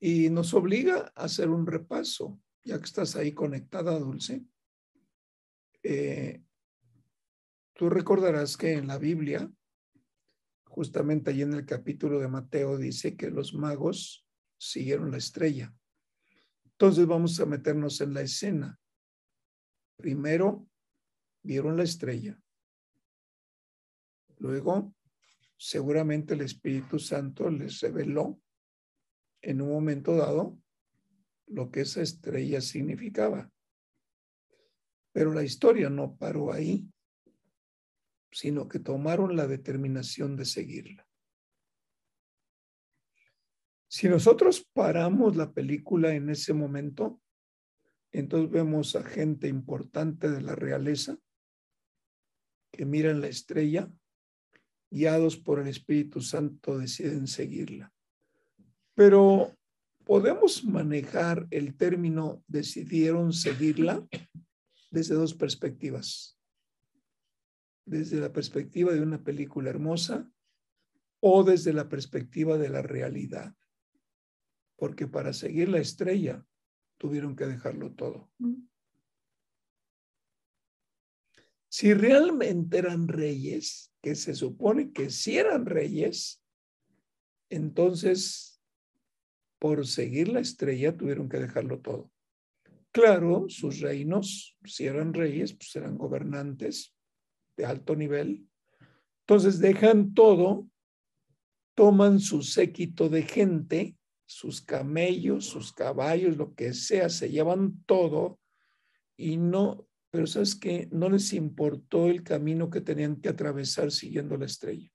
[0.00, 4.44] Y nos obliga a hacer un repaso, ya que estás ahí conectada, Dulce.
[5.82, 6.42] Eh,
[7.72, 9.50] tú recordarás que en la Biblia,
[10.66, 14.26] justamente allí en el capítulo de Mateo, dice que los magos
[14.58, 15.74] siguieron la estrella.
[16.66, 18.78] Entonces vamos a meternos en la escena.
[19.96, 20.66] Primero
[21.42, 22.38] vieron la estrella.
[24.38, 24.94] Luego,
[25.56, 28.40] seguramente el Espíritu Santo les reveló
[29.40, 30.58] en un momento dado
[31.46, 33.50] lo que esa estrella significaba.
[35.12, 36.88] Pero la historia no paró ahí,
[38.32, 41.06] sino que tomaron la determinación de seguirla.
[43.86, 47.22] Si nosotros paramos la película en ese momento,
[48.20, 51.18] entonces vemos a gente importante de la realeza
[52.70, 53.92] que miran la estrella,
[54.88, 57.92] guiados por el Espíritu Santo, deciden seguirla.
[58.94, 59.56] Pero
[60.04, 64.06] podemos manejar el término decidieron seguirla
[64.92, 66.38] desde dos perspectivas.
[67.84, 70.30] Desde la perspectiva de una película hermosa
[71.18, 73.56] o desde la perspectiva de la realidad.
[74.76, 76.46] Porque para seguir la estrella
[76.98, 78.30] tuvieron que dejarlo todo.
[81.68, 86.42] Si realmente eran reyes, que se supone que si eran reyes,
[87.50, 88.60] entonces
[89.58, 92.12] por seguir la estrella tuvieron que dejarlo todo.
[92.92, 96.94] Claro, sus reinos, si eran reyes, pues eran gobernantes
[97.56, 98.46] de alto nivel.
[99.26, 100.68] Entonces dejan todo,
[101.74, 108.40] toman su séquito de gente, sus camellos, sus caballos, lo que sea, se llevan todo
[109.16, 114.36] y no, pero sabes que no les importó el camino que tenían que atravesar siguiendo
[114.36, 114.94] la estrella.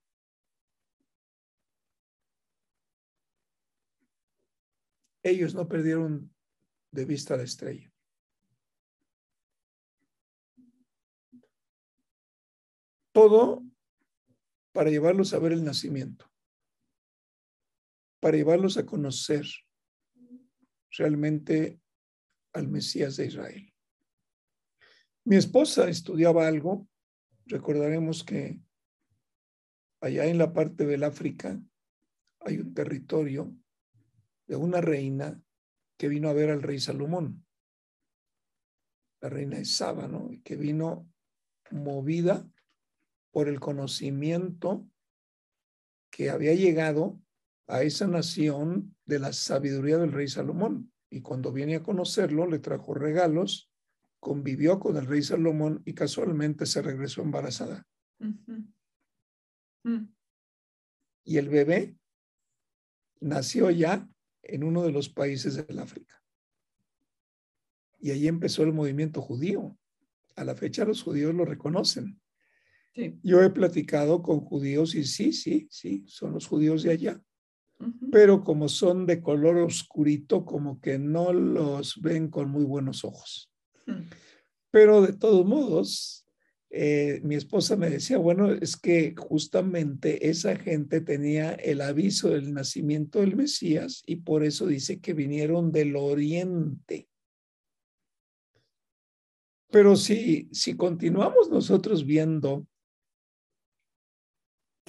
[5.22, 6.34] ellos no perdieron
[6.92, 7.92] de vista la estrella.
[13.12, 13.62] Todo
[14.72, 16.29] para llevarlos a ver el nacimiento,
[18.20, 19.46] para llevarlos a conocer
[20.90, 21.80] realmente
[22.52, 23.72] al Mesías de Israel.
[25.24, 26.88] Mi esposa estudiaba algo,
[27.46, 28.60] recordaremos que
[30.00, 31.60] allá en la parte del África
[32.40, 33.54] hay un territorio
[34.46, 35.40] de una reina
[35.96, 37.46] que vino a ver al rey Salomón.
[39.20, 40.30] La reina de Saba, ¿no?
[40.42, 41.08] Que vino
[41.70, 42.50] movida
[43.30, 44.88] por el conocimiento
[46.10, 47.20] que había llegado
[47.70, 50.92] a esa nación de la sabiduría del rey Salomón.
[51.08, 53.70] Y cuando viene a conocerlo, le trajo regalos,
[54.18, 57.86] convivió con el rey Salomón y casualmente se regresó embarazada.
[59.84, 60.04] Mm.
[61.24, 61.96] Y el bebé
[63.20, 64.08] nació ya
[64.42, 66.20] en uno de los países del África.
[68.00, 69.78] Y ahí empezó el movimiento judío.
[70.34, 72.20] A la fecha los judíos lo reconocen.
[73.22, 77.22] Yo he platicado con judíos y sí, sí, sí, son los judíos de allá.
[78.12, 83.50] Pero como son de color oscurito, como que no los ven con muy buenos ojos.
[84.70, 86.26] Pero de todos modos,
[86.72, 92.54] eh, mi esposa me decía, bueno, es que justamente esa gente tenía el aviso del
[92.54, 97.08] nacimiento del Mesías y por eso dice que vinieron del oriente.
[99.72, 102.66] Pero si, si continuamos nosotros viendo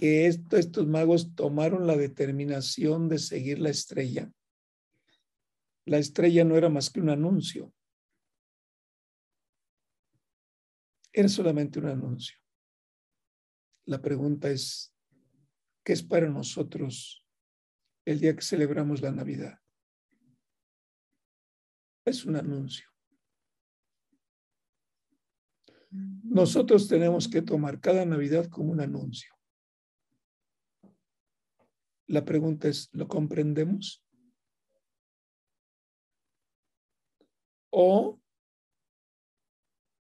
[0.02, 4.34] que estos magos tomaron la determinación de seguir la estrella,
[5.86, 7.72] la estrella no era más que un anuncio.
[11.14, 12.36] Era solamente un anuncio.
[13.86, 14.92] La pregunta es,
[15.84, 17.24] ¿qué es para nosotros
[18.04, 19.60] el día que celebramos la Navidad?
[22.06, 22.90] Es un anuncio.
[25.92, 29.32] Nosotros tenemos que tomar cada Navidad como un anuncio.
[32.12, 34.04] La pregunta es, ¿lo comprendemos?
[37.70, 38.20] ¿O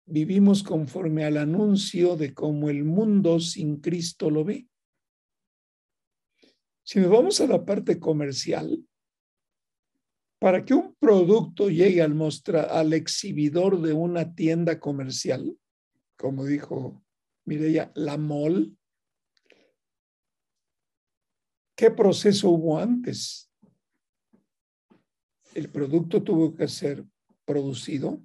[0.06, 4.67] vivimos conforme al anuncio de cómo el mundo sin Cristo lo ve.
[6.84, 8.84] Si nos vamos a la parte comercial,
[10.39, 15.58] para que un producto llegue al, mostra, al exhibidor de una tienda comercial,
[16.17, 17.03] como dijo
[17.45, 18.75] Mireya, la mall,
[21.75, 23.51] ¿qué proceso hubo antes?
[25.53, 27.05] El producto tuvo que ser
[27.45, 28.23] producido,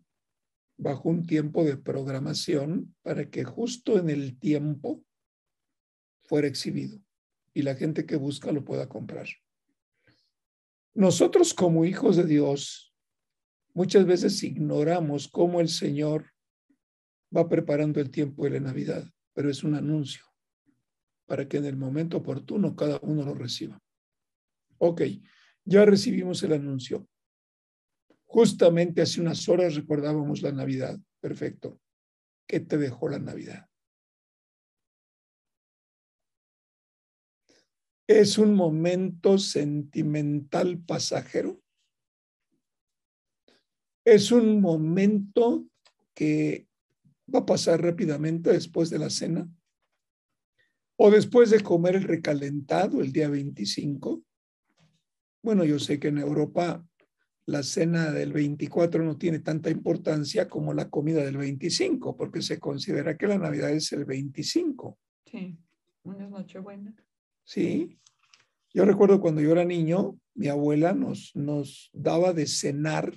[0.79, 5.03] bajo un tiempo de programación para que justo en el tiempo
[6.23, 7.01] fuera exhibido
[7.53, 9.27] y la gente que busca lo pueda comprar.
[10.95, 12.95] Nosotros como hijos de Dios
[13.75, 16.31] muchas veces ignoramos cómo el Señor
[17.37, 20.28] va preparando el tiempo de la Navidad, pero es un anuncio
[21.29, 23.79] para que en el momento oportuno cada uno lo reciba.
[24.79, 25.03] Ok,
[25.63, 27.07] ya recibimos el anuncio.
[28.25, 30.99] Justamente hace unas horas recordábamos la Navidad.
[31.21, 31.79] Perfecto.
[32.47, 33.69] ¿Qué te dejó la Navidad?
[38.07, 41.61] ¿Es un momento sentimental pasajero?
[44.03, 45.67] ¿Es un momento
[46.15, 46.67] que
[47.33, 49.47] va a pasar rápidamente después de la cena?
[51.01, 54.21] ¿O después de comer el recalentado el día 25?
[55.45, 56.85] Bueno, yo sé que en Europa
[57.47, 62.59] la cena del 24 no tiene tanta importancia como la comida del 25, porque se
[62.59, 64.99] considera que la Navidad es el 25.
[65.25, 65.57] Sí,
[66.03, 66.93] una Nochebuena.
[67.45, 67.97] Sí.
[68.75, 73.17] Yo recuerdo cuando yo era niño, mi abuela nos, nos daba de cenar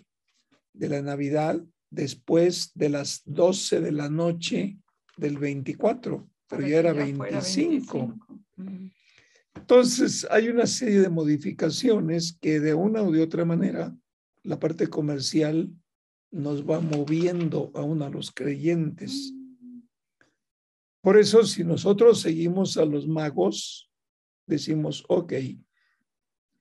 [0.71, 1.59] de la Navidad
[1.89, 4.77] después de las 12 de la noche
[5.17, 7.97] del 24, pero ya era que ya fuera 25.
[7.97, 8.15] 25.
[8.57, 8.91] Ujú.
[9.55, 13.95] Entonces, hay una serie de modificaciones que de una u de otra manera
[14.43, 15.71] la parte comercial
[16.29, 19.33] nos va moviendo aún a los creyentes.
[21.01, 23.89] Por eso, si nosotros seguimos a los magos,
[24.45, 25.33] decimos, ok,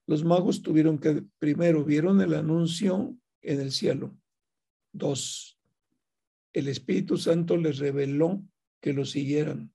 [0.07, 4.17] los magos tuvieron que, primero, vieron el anuncio en el cielo.
[4.93, 5.59] Dos,
[6.53, 8.43] el Espíritu Santo les reveló
[8.81, 9.73] que lo siguieran.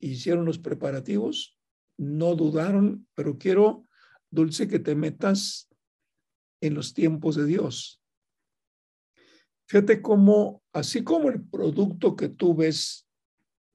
[0.00, 1.58] Hicieron los preparativos,
[1.96, 3.86] no dudaron, pero quiero,
[4.30, 5.68] Dulce, que te metas
[6.60, 8.00] en los tiempos de Dios.
[9.66, 13.06] Fíjate cómo, así como el producto que tú ves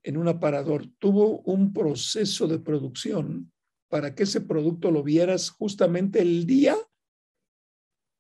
[0.04, 3.52] en un aparador tuvo un proceso de producción
[3.90, 6.76] para que ese producto lo vieras justamente el día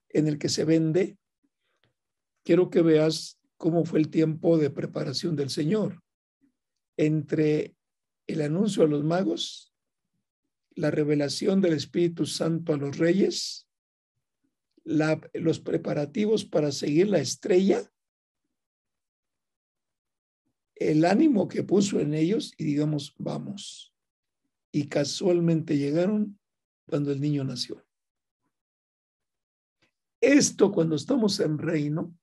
[0.09, 1.17] en el que se vende,
[2.45, 6.03] quiero que veas cómo fue el tiempo de preparación del Señor
[6.95, 7.75] entre
[8.27, 9.73] el anuncio a los magos,
[10.75, 13.67] la revelación del Espíritu Santo a los reyes,
[14.83, 17.89] los preparativos para seguir la estrella,
[20.75, 23.93] el ánimo que puso en ellos y digamos, vamos.
[24.71, 26.39] Y casualmente llegaron
[26.87, 27.85] cuando el niño nació.
[30.19, 32.17] Esto cuando estamos en reino,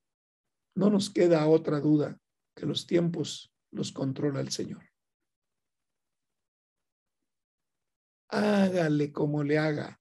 [0.74, 2.18] no nos queda otra duda
[2.54, 4.89] que los tiempos los controla el Señor.
[8.30, 10.00] Hágale como le haga.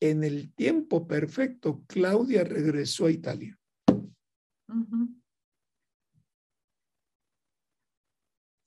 [0.00, 3.58] En el tiempo perfecto, Claudia regresó a Italia.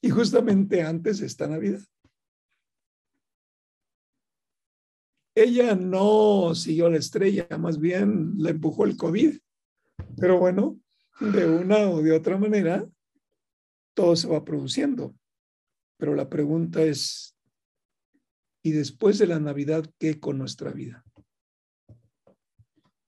[0.02, 1.82] Y justamente antes de esta Navidad.
[5.36, 9.40] Ella no siguió la estrella, más bien la empujó el COVID.
[10.18, 10.80] Pero bueno,
[11.20, 12.88] de una o de otra manera,
[13.96, 15.16] todo se va produciendo.
[15.98, 17.38] Pero la pregunta es,
[18.64, 21.06] ¿y después de la Navidad qué con nuestra vida?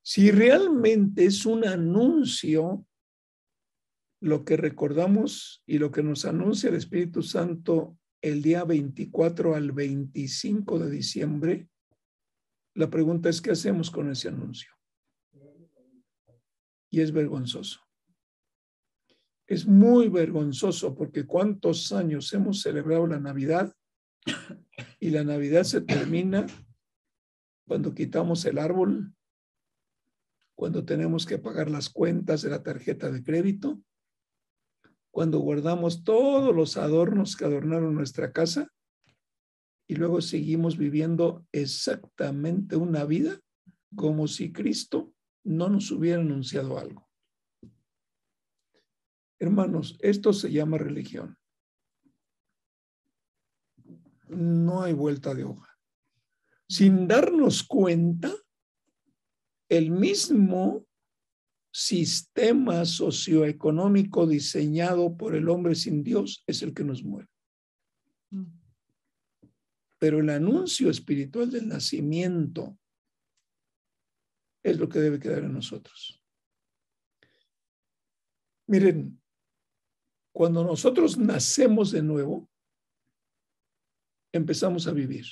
[0.03, 2.86] Si realmente es un anuncio
[4.21, 9.71] lo que recordamos y lo que nos anuncia el Espíritu Santo el día 24 al
[9.71, 11.69] 25 de diciembre,
[12.75, 14.71] la pregunta es, ¿qué hacemos con ese anuncio?
[16.89, 17.84] Y es vergonzoso.
[19.47, 23.73] Es muy vergonzoso porque cuántos años hemos celebrado la Navidad
[24.99, 26.47] y la Navidad se termina
[27.67, 29.13] cuando quitamos el árbol,
[30.55, 33.81] cuando tenemos que pagar las cuentas de la tarjeta de crédito,
[35.11, 38.71] cuando guardamos todos los adornos que adornaron nuestra casa
[39.87, 43.39] y luego seguimos viviendo exactamente una vida
[43.95, 47.05] como si Cristo no nos hubiera anunciado algo.
[49.45, 51.37] Hermanos, esto se llama religión.
[54.27, 55.77] No hay vuelta de hoja.
[56.67, 58.33] Sin darnos cuenta,
[59.69, 60.87] el mismo
[61.71, 67.29] sistema socioeconómico diseñado por el hombre sin Dios es el que nos mueve.
[69.99, 72.79] Pero el anuncio espiritual del nacimiento
[74.63, 76.19] es lo que debe quedar en nosotros.
[78.65, 79.21] Miren,
[80.36, 82.49] cuando nosotros nacemos de nuevo,
[84.33, 85.25] empezamos a vivir.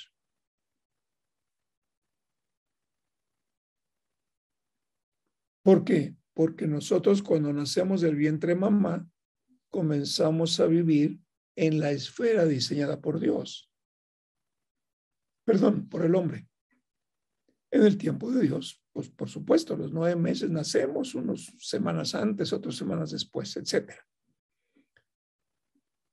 [5.62, 6.16] ¿Por qué?
[6.32, 9.06] Porque nosotros cuando nacemos del vientre mamá,
[9.68, 11.20] comenzamos a vivir
[11.54, 13.70] en la esfera diseñada por Dios.
[15.44, 16.48] Perdón, por el hombre.
[17.70, 22.54] En el tiempo de Dios, pues por supuesto, los nueve meses nacemos, unos semanas antes,
[22.54, 24.02] otras semanas después, etcétera.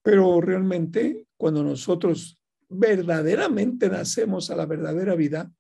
[0.03, 2.39] Pero realmente, cuando nosotros
[2.69, 5.53] verdaderamente nacemos a la verdadera vida,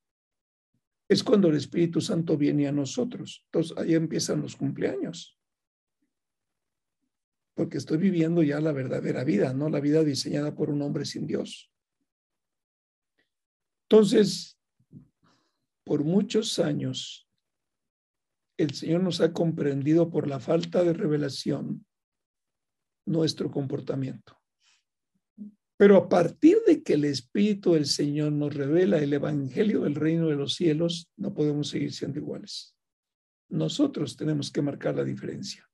[1.07, 3.43] es cuando el Espíritu Santo viene a nosotros.
[3.45, 5.37] Entonces, ahí empiezan los cumpleaños.
[7.53, 11.27] Porque estoy viviendo ya la verdadera vida, no la vida diseñada por un hombre sin
[11.27, 11.69] Dios.
[13.89, 14.57] Entonces,
[15.83, 17.29] por muchos años,
[18.57, 21.85] el Señor nos ha comprendido por la falta de revelación
[23.05, 24.37] nuestro comportamiento.
[25.77, 30.27] Pero a partir de que el Espíritu del Señor nos revela el Evangelio del reino
[30.27, 32.75] de los cielos, no podemos seguir siendo iguales.
[33.49, 35.67] Nosotros tenemos que marcar la diferencia.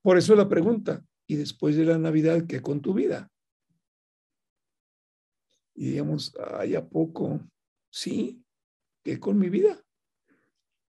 [0.00, 3.28] Por eso la pregunta, ¿y después de la Navidad qué con tu vida?
[5.74, 7.40] Y digamos, ay, ¿a poco?
[7.90, 8.44] Sí,
[9.02, 9.82] ¿qué con mi vida?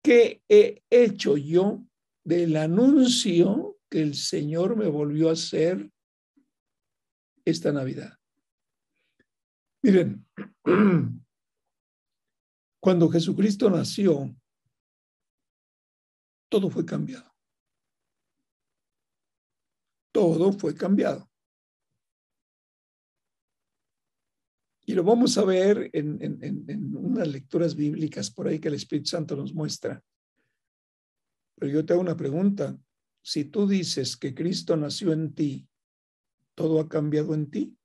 [0.03, 1.84] ¿Qué he hecho yo
[2.24, 5.90] del anuncio el Señor me volvió a hacer
[7.44, 8.18] esta Navidad.
[9.82, 10.26] Miren,
[12.80, 14.34] cuando Jesucristo nació,
[16.49, 17.32] todo fue cambiado.
[20.12, 21.30] Todo fue cambiado.
[24.88, 29.09] Y lo vamos a ver en, en, unas lecturas bíblicas por ahí que el Espíritu
[29.09, 30.01] Santo nos muestra.
[31.57, 32.78] Pero yo te hago una pregunta.
[33.26, 35.68] Si tú dices que Cristo nació en ti
[36.56, 37.78] todo ha cambiado en ti.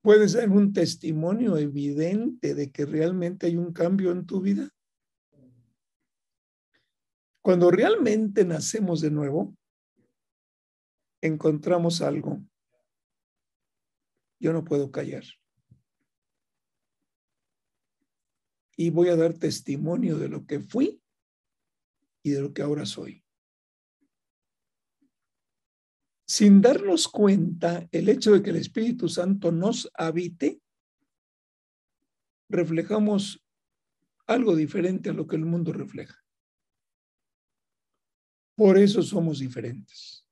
[0.00, 4.70] Puedes dar un testimonio evidente de que realmente hay un cambio en tu vida.
[7.42, 9.54] Cuando realmente nacemos de nuevo,
[11.20, 12.40] encontramos algo.
[14.38, 15.24] Yo no puedo callar.
[18.76, 20.99] Y voy a dar testimonio de lo que fui
[22.22, 23.24] y de lo que ahora soy
[26.30, 30.62] sin darnos cuenta, el hecho de que el Espíritu Santo nos habite,
[32.48, 33.44] reflejamos
[34.28, 36.16] algo diferente a lo que el mundo refleja.
[38.54, 40.24] Por eso somos diferentes.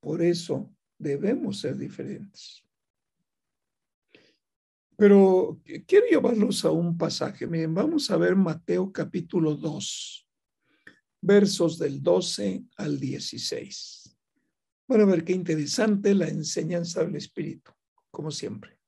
[0.00, 2.64] Por eso debemos ser diferentes.
[4.96, 7.46] Pero quiero llevarlos a un pasaje.
[7.46, 10.23] Miren, vamos a ver Mateo capítulo 2,
[11.24, 14.14] versos del 12 al 16.
[14.86, 17.72] Bueno, a ver qué interesante la enseñanza del Espíritu,
[18.10, 18.78] como siempre.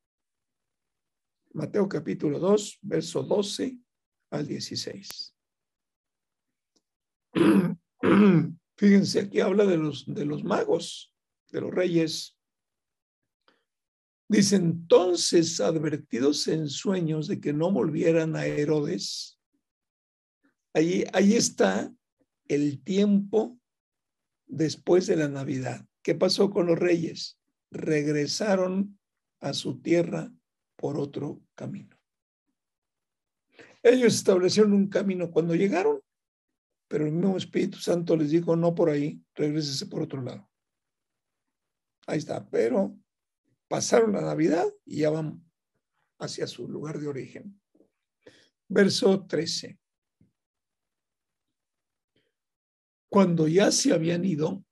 [1.54, 3.78] Mateo capítulo 2, verso 12
[4.30, 5.34] al 16.
[8.76, 11.14] Fíjense, aquí habla de los, de los magos,
[11.50, 12.36] de los reyes.
[14.28, 19.40] Dice, entonces, advertidos en sueños de que no volvieran a Herodes,
[20.74, 21.95] ahí, ahí está
[22.48, 23.58] el tiempo
[24.46, 25.86] después de la Navidad.
[26.02, 27.38] ¿Qué pasó con los reyes?
[27.70, 28.98] Regresaron
[29.40, 30.32] a su tierra
[30.76, 31.96] por otro camino.
[33.82, 36.00] Ellos establecieron un camino cuando llegaron,
[36.88, 40.48] pero el mismo Espíritu Santo les dijo, no por ahí, regrésese por otro lado.
[42.06, 42.96] Ahí está, pero
[43.68, 45.44] pasaron la Navidad y ya van
[46.18, 47.60] hacia su lugar de origen.
[48.68, 49.78] Verso 13.
[53.16, 54.62] Cuando ya se habían ido,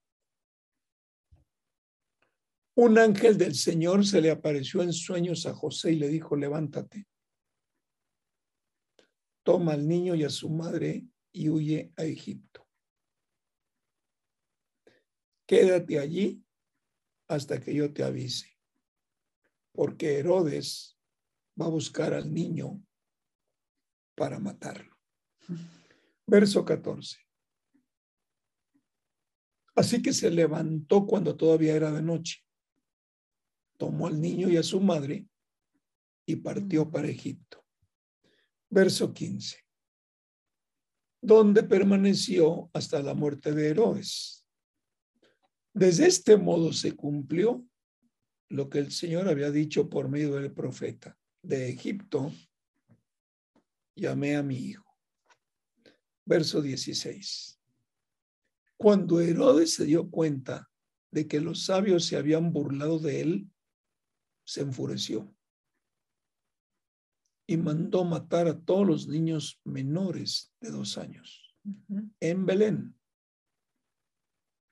[2.76, 7.08] un ángel del Señor se le apareció en sueños a José y le dijo, levántate,
[9.42, 12.68] toma al niño y a su madre y huye a Egipto.
[15.46, 16.44] Quédate allí
[17.28, 18.58] hasta que yo te avise,
[19.72, 20.98] porque Herodes
[21.58, 22.84] va a buscar al niño
[24.14, 24.98] para matarlo.
[26.26, 27.23] Verso 14.
[29.74, 32.44] Así que se levantó cuando todavía era de noche.
[33.76, 35.26] Tomó al niño y a su madre
[36.26, 37.64] y partió para Egipto.
[38.70, 39.58] Verso 15.
[41.20, 44.46] Donde permaneció hasta la muerte de Herodes.
[45.72, 47.66] Desde este modo se cumplió
[48.48, 51.18] lo que el Señor había dicho por medio del profeta.
[51.42, 52.32] De Egipto
[53.96, 54.84] llamé a mi hijo.
[56.24, 57.60] Verso 16.
[58.76, 60.70] Cuando Herodes se dio cuenta
[61.10, 63.50] de que los sabios se habían burlado de él,
[64.44, 65.34] se enfureció
[67.46, 71.54] y mandó matar a todos los niños menores de dos años
[72.20, 72.98] en Belén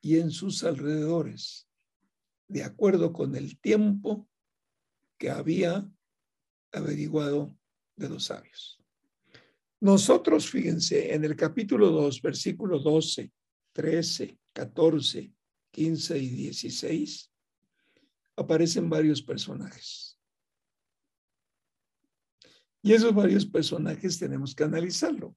[0.02, 1.68] y en sus alrededores,
[2.48, 4.28] de acuerdo con el tiempo
[5.16, 5.88] que había
[6.72, 7.56] averiguado
[7.96, 8.82] de los sabios.
[9.80, 13.32] Nosotros, fíjense, en el capítulo 2, versículo 12
[13.72, 15.32] 13, 14,
[15.70, 17.32] 15 y 16,
[18.36, 20.18] aparecen varios personajes.
[22.82, 25.36] Y esos varios personajes tenemos que analizarlo.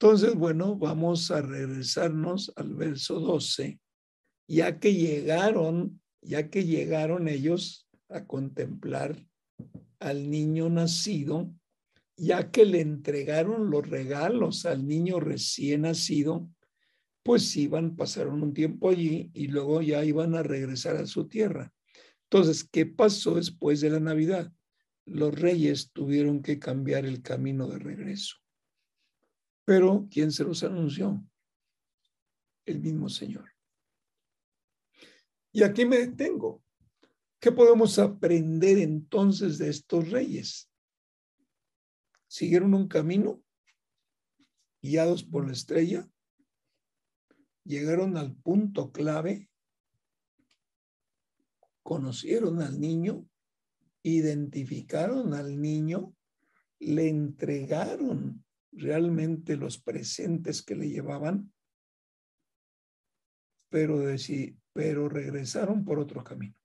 [0.00, 3.80] Entonces, bueno, vamos a regresarnos al verso 12,
[4.48, 9.26] ya que llegaron, ya que llegaron ellos a contemplar
[10.00, 11.52] al niño nacido,
[12.16, 16.48] ya que le entregaron los regalos al niño recién nacido,
[17.28, 21.74] pues iban, pasaron un tiempo allí y luego ya iban a regresar a su tierra.
[22.22, 24.50] Entonces, ¿qué pasó después de la Navidad?
[25.04, 28.36] Los reyes tuvieron que cambiar el camino de regreso.
[29.66, 31.22] Pero, ¿quién se los anunció?
[32.64, 33.52] El mismo Señor.
[35.52, 36.64] Y aquí me detengo.
[37.40, 40.70] ¿Qué podemos aprender entonces de estos reyes?
[42.26, 43.42] ¿Siguieron un camino
[44.80, 46.08] guiados por la estrella?
[47.68, 49.50] ¿Llegaron al punto clave?
[51.82, 53.28] ¿Conocieron al niño?
[54.02, 56.16] ¿Identificaron al niño?
[56.78, 58.42] ¿Le entregaron
[58.72, 61.52] realmente los presentes que le llevaban?
[63.68, 63.98] Pero,
[64.72, 66.56] pero regresaron por otro camino.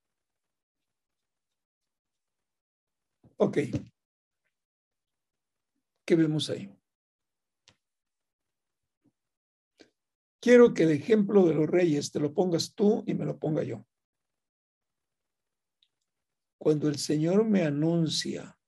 [3.36, 3.58] Ok.
[6.06, 6.74] ¿Qué vemos ahí?
[10.44, 13.64] Quiero que el ejemplo de los reyes te lo pongas tú y me lo ponga
[13.64, 13.88] yo.
[16.58, 18.60] Cuando el Señor me anuncia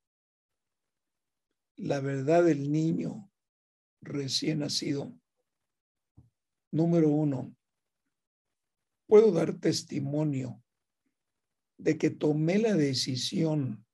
[1.75, 3.29] la verdad del niño
[3.99, 5.19] recién nacido,
[6.71, 7.53] número uno,
[9.05, 10.63] puedo dar testimonio
[11.77, 13.85] de que tomé la decisión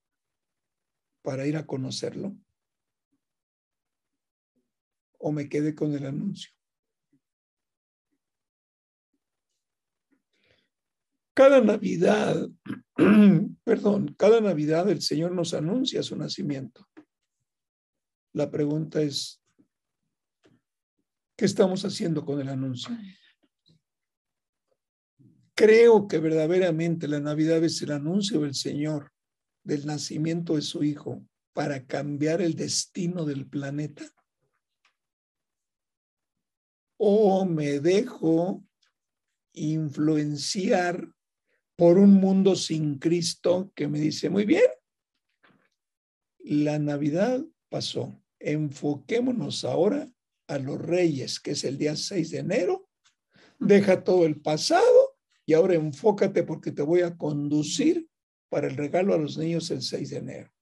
[1.23, 2.38] para ir a conocerlo?
[5.17, 6.61] ¿O me quedé con el anuncio?
[11.41, 12.49] Cada Navidad,
[13.63, 16.87] perdón, cada Navidad el Señor nos anuncia su nacimiento.
[18.31, 19.41] La pregunta es,
[21.35, 22.95] ¿qué estamos haciendo con el anuncio?
[25.55, 29.11] Creo que verdaderamente la Navidad es el anuncio del Señor
[29.63, 34.05] del nacimiento de su Hijo para cambiar el destino del planeta?
[36.97, 38.63] ¿O me dejo
[39.53, 41.11] influenciar
[41.82, 44.69] por un mundo sin Cristo que me dice, muy bien,
[46.38, 50.07] la Navidad pasó, enfoquémonos ahora
[50.45, 52.88] a los reyes, que es el día 6 de enero,
[53.57, 58.07] deja todo el pasado y ahora enfócate porque te voy a conducir
[58.49, 60.53] para el regalo a los niños el 6 de enero.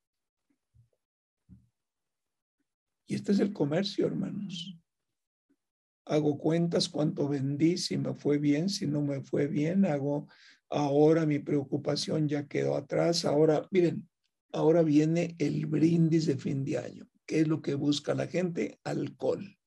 [3.07, 4.73] Y este es el comercio, hermanos.
[6.05, 10.29] Hago cuentas cuánto vendí, si me fue bien, si no me fue bien, hago
[10.69, 13.25] ahora mi preocupación ya quedó atrás.
[13.25, 14.07] Ahora, miren,
[14.51, 17.07] ahora viene el brindis de fin de año.
[17.25, 18.79] ¿Qué es lo que busca la gente?
[18.83, 19.59] Alcohol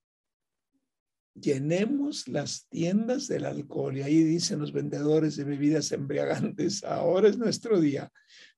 [1.35, 3.97] llenemos las tiendas del alcohol.
[3.97, 8.11] Y ahí dicen los vendedores de bebidas embriagantes, ahora es nuestro día.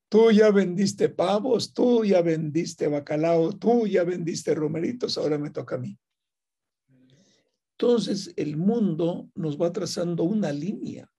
[0.09, 5.77] Tú ya vendiste pavos, tú ya vendiste bacalao, tú ya vendiste romeritos, ahora me toca
[5.77, 5.99] a mí.
[7.77, 11.11] Entonces el mundo nos va trazando una línea.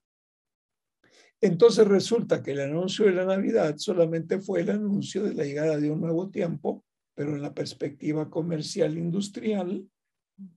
[1.42, 5.78] Entonces resulta que el anuncio de la Navidad solamente fue el anuncio de la llegada
[5.78, 6.84] de un nuevo tiempo,
[7.14, 9.88] pero en la perspectiva comercial industrial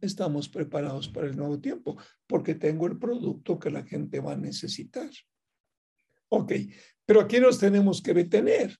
[0.00, 4.36] estamos preparados para el nuevo tiempo, porque tengo el producto que la gente va a
[4.36, 5.10] necesitar.
[6.30, 6.52] Ok,
[7.06, 8.76] pero aquí nos tenemos que detener.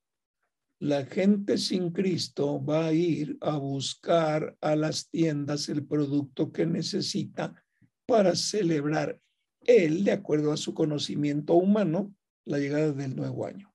[0.80, 6.66] La gente sin Cristo va a ir a buscar a las tiendas el producto que
[6.66, 7.53] necesita
[8.07, 9.20] para celebrar
[9.69, 12.14] él, de acuerdo a su conocimiento humano,
[12.45, 13.73] la llegada del nuevo año.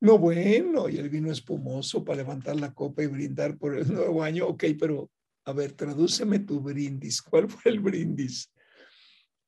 [0.00, 4.22] No, bueno, y el vino espumoso para levantar la copa y brindar por el nuevo
[4.22, 4.46] año.
[4.46, 5.10] Ok, pero
[5.46, 7.22] a ver, tradúceme tu brindis.
[7.22, 8.52] ¿Cuál fue el brindis?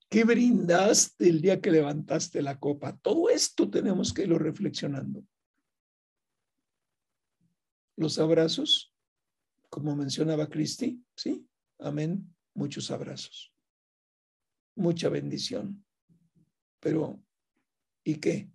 [0.08, 2.96] ¿Qué brindaste el día que levantaste la copa?
[2.96, 5.22] Todo esto tenemos que irlo reflexionando.
[7.96, 8.94] Los abrazos,
[9.68, 11.46] como mencionaba Cristi, ¿sí?
[11.78, 12.35] Amén.
[12.56, 13.52] Muchos abrazos.
[14.76, 15.84] Mucha bendición.
[16.80, 17.22] Pero,
[18.02, 18.50] ¿y qué?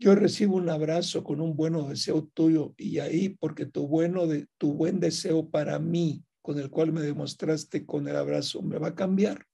[0.00, 4.48] Yo recibo un abrazo con un buen deseo tuyo y ahí porque tu bueno de
[4.58, 8.88] tu buen deseo para mí, con el cual me demostraste con el abrazo, me va
[8.88, 9.46] a cambiar.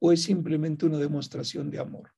[0.00, 2.12] O es simplemente una demostración de amor.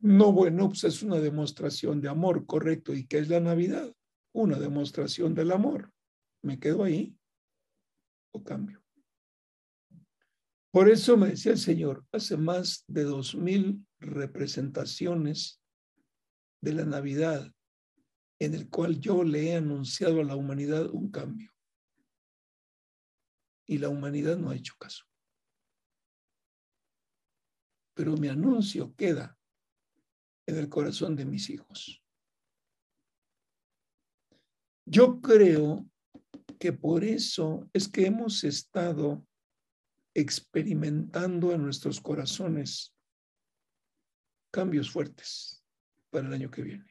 [0.00, 2.92] No, bueno, pues es una demostración de amor, correcto.
[2.92, 3.90] ¿Y qué es la Navidad?
[4.32, 5.90] Una demostración del amor.
[6.42, 7.15] ¿Me quedo ahí
[8.42, 8.82] cambio?
[10.70, 15.62] Por eso me decía el Señor, hace más de dos mil representaciones
[16.60, 17.50] de la Navidad
[18.38, 21.52] en el cual yo le he anunciado a la humanidad un cambio.
[23.66, 25.04] Y la humanidad no ha hecho caso.
[27.94, 29.38] Pero mi anuncio queda
[30.46, 32.02] en el corazón de mis hijos.
[34.84, 35.88] Yo creo
[36.58, 39.26] que por eso es que hemos estado
[40.14, 42.94] experimentando en nuestros corazones
[44.50, 45.62] cambios fuertes
[46.10, 46.86] para el año que viene.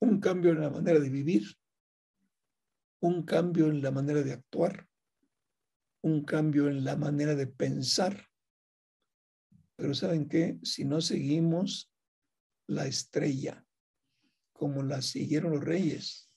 [0.00, 1.44] Un cambio en la manera de vivir,
[3.00, 4.88] un cambio en la manera de actuar,
[6.02, 8.26] un cambio en la manera de pensar.
[9.76, 10.58] Pero ¿saben qué?
[10.64, 11.92] Si no seguimos
[12.66, 13.64] la estrella
[14.52, 16.31] como la siguieron los reyes,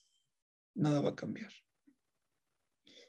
[0.76, 1.50] nada va a cambiar.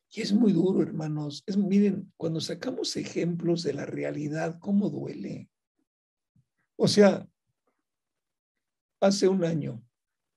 [0.09, 1.43] Y es muy duro, hermanos.
[1.45, 5.49] Es, miren, cuando sacamos ejemplos de la realidad, ¿cómo duele?
[6.78, 7.28] O sea,
[9.01, 9.84] hace un año,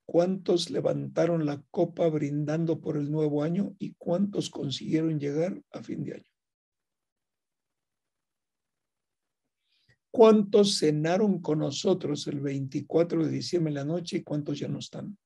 [0.07, 6.03] ¿cuántos levantaron la copa brindando por el nuevo año y cuántos consiguieron llegar a fin
[6.03, 6.25] de año?
[10.13, 14.81] ¿Cuántos cenaron con nosotros el 24 de diciembre en la noche y cuántos ya no
[14.81, 15.17] están?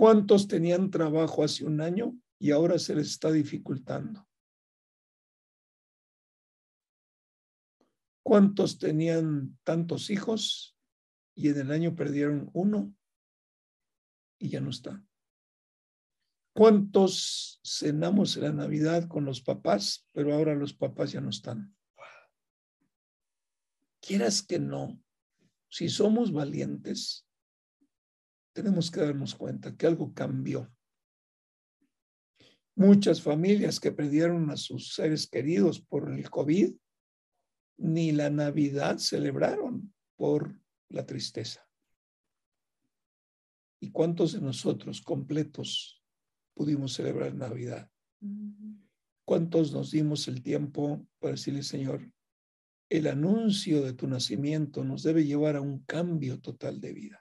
[0.00, 4.26] ¿Cuántos tenían trabajo hace un año y ahora se les está dificultando?
[8.22, 10.74] ¿Cuántos tenían tantos hijos
[11.34, 12.96] y en el año perdieron uno
[14.38, 15.04] y ya no está?
[16.54, 21.76] ¿Cuántos cenamos en la Navidad con los papás, pero ahora los papás ya no están?
[24.00, 24.98] Quieras que no,
[25.68, 27.26] si somos valientes,
[28.52, 30.70] tenemos que darnos cuenta que algo cambió.
[32.74, 36.74] Muchas familias que perdieron a sus seres queridos por el COVID,
[37.78, 41.66] ni la Navidad celebraron por la tristeza.
[43.80, 46.02] ¿Y cuántos de nosotros completos
[46.54, 47.90] pudimos celebrar Navidad?
[49.24, 52.10] ¿Cuántos nos dimos el tiempo para decirle, Señor,
[52.90, 57.19] el anuncio de tu nacimiento nos debe llevar a un cambio total de vida?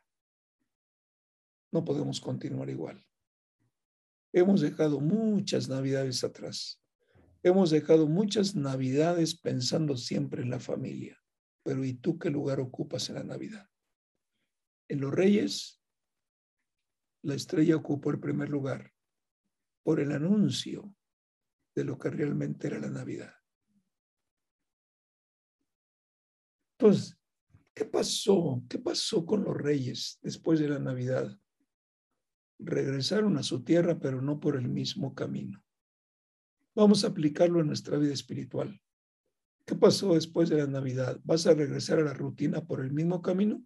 [1.72, 3.06] No podemos continuar igual.
[4.34, 6.82] Hemos dejado muchas navidades atrás.
[7.42, 11.20] Hemos dejado muchas navidades pensando siempre en la familia.
[11.64, 13.68] Pero ¿y tú qué lugar ocupas en la Navidad?
[14.88, 15.82] En los reyes,
[17.22, 18.92] la estrella ocupó el primer lugar
[19.84, 20.94] por el anuncio
[21.76, 23.34] de lo que realmente era la Navidad.
[26.78, 27.18] Entonces,
[27.74, 28.64] ¿qué pasó?
[28.70, 31.38] ¿Qué pasó con los reyes después de la Navidad?
[32.60, 35.64] Regresaron a su tierra, pero no por el mismo camino.
[36.76, 38.80] Vamos a aplicarlo en nuestra vida espiritual.
[39.66, 41.20] ¿Qué pasó después de la Navidad?
[41.24, 43.64] ¿Vas a regresar a la rutina por el mismo camino?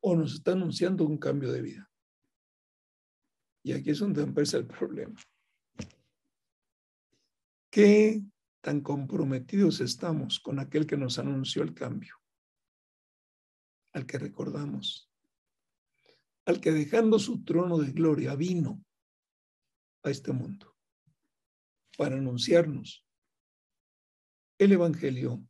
[0.00, 1.90] ¿O nos está anunciando un cambio de vida?
[3.64, 5.20] Y aquí es donde empieza el problema.
[7.70, 8.22] ¿Qué
[8.60, 12.21] tan comprometidos estamos con aquel que nos anunció el cambio?
[13.92, 15.10] Al que recordamos,
[16.46, 18.84] al que dejando su trono de gloria vino
[20.02, 20.76] a este mundo
[21.96, 23.06] para anunciarnos
[24.58, 25.44] el Evangelio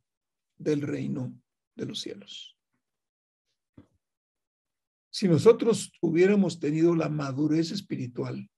[0.57, 1.39] del reino
[1.75, 2.57] de los cielos.
[5.11, 8.49] Si nosotros hubiéramos tenido la madurez espiritual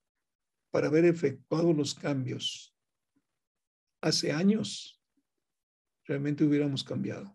[0.71, 2.73] para haber efectuado los cambios
[4.01, 5.01] hace años,
[6.05, 7.34] realmente hubiéramos cambiado.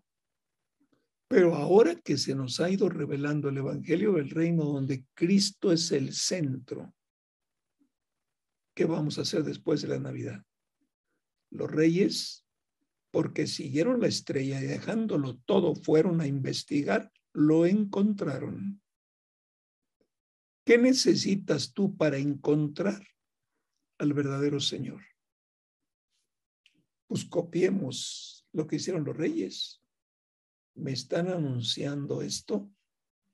[1.30, 5.92] Pero ahora que se nos ha ido revelando el Evangelio del Reino, donde Cristo es
[5.92, 6.92] el centro,
[8.74, 10.44] ¿qué vamos a hacer después de la Navidad?
[11.50, 12.44] Los reyes,
[13.12, 18.82] porque siguieron la estrella y dejándolo todo, fueron a investigar, lo encontraron.
[20.66, 23.06] ¿Qué necesitas tú para encontrar
[23.98, 25.04] al verdadero Señor?
[27.06, 29.79] Pues copiemos lo que hicieron los reyes
[30.80, 32.70] me están anunciando esto,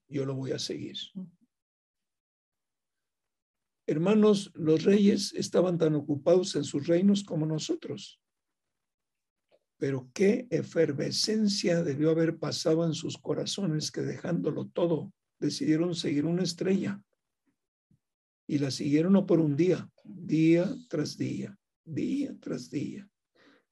[0.09, 0.97] yo lo voy a seguir.
[3.87, 8.21] Hermanos, los reyes estaban tan ocupados en sus reinos como nosotros.
[9.79, 16.43] Pero qué efervescencia debió haber pasado en sus corazones que dejándolo todo, decidieron seguir una
[16.43, 17.01] estrella.
[18.49, 23.09] Y la siguieron no por un día, día tras día, día tras día.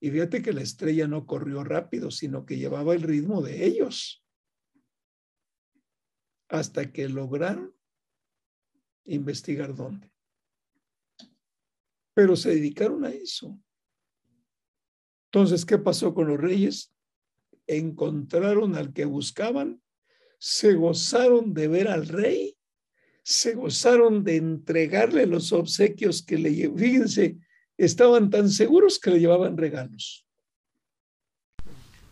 [0.04, 4.22] Y fíjate que la estrella no corrió rápido, sino que llevaba el ritmo de ellos.
[6.50, 7.74] Hasta que lograron
[9.04, 10.12] investigar dónde.
[12.12, 13.58] Pero se dedicaron a eso.
[15.32, 16.94] Entonces, ¿qué pasó con los reyes?
[17.66, 19.82] Encontraron al que buscaban,
[20.38, 22.58] se gozaron de ver al rey,
[23.22, 27.38] se gozaron de entregarle los obsequios que le fíjense,
[27.78, 30.24] estaban tan seguros que le llevaban regalos.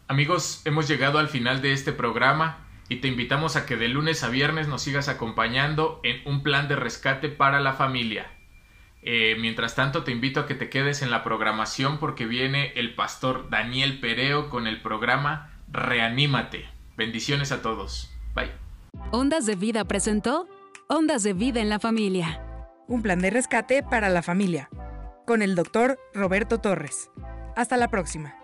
[0.08, 2.68] Amigos, hemos llegado al final de este programa.
[2.88, 6.68] y te invitamos a que de lunes a viernes nos sigas acompañando en un plan
[6.68, 8.26] de rescate para la familia.
[9.02, 12.94] Eh, mientras tanto, te invito a que te quedes en la programación porque viene el
[12.94, 16.66] pastor Daniel Pereo con el programa Reanímate.
[16.98, 18.10] Bendiciones a todos.
[18.34, 18.52] Bye.
[19.10, 20.46] Ondas de Vida presentó
[20.88, 22.42] Ondas de Vida en la Familia.
[22.86, 24.68] Un plan de rescate para la familia.
[25.26, 27.10] Con el doctor Roberto Torres.
[27.54, 28.41] Hasta la próxima.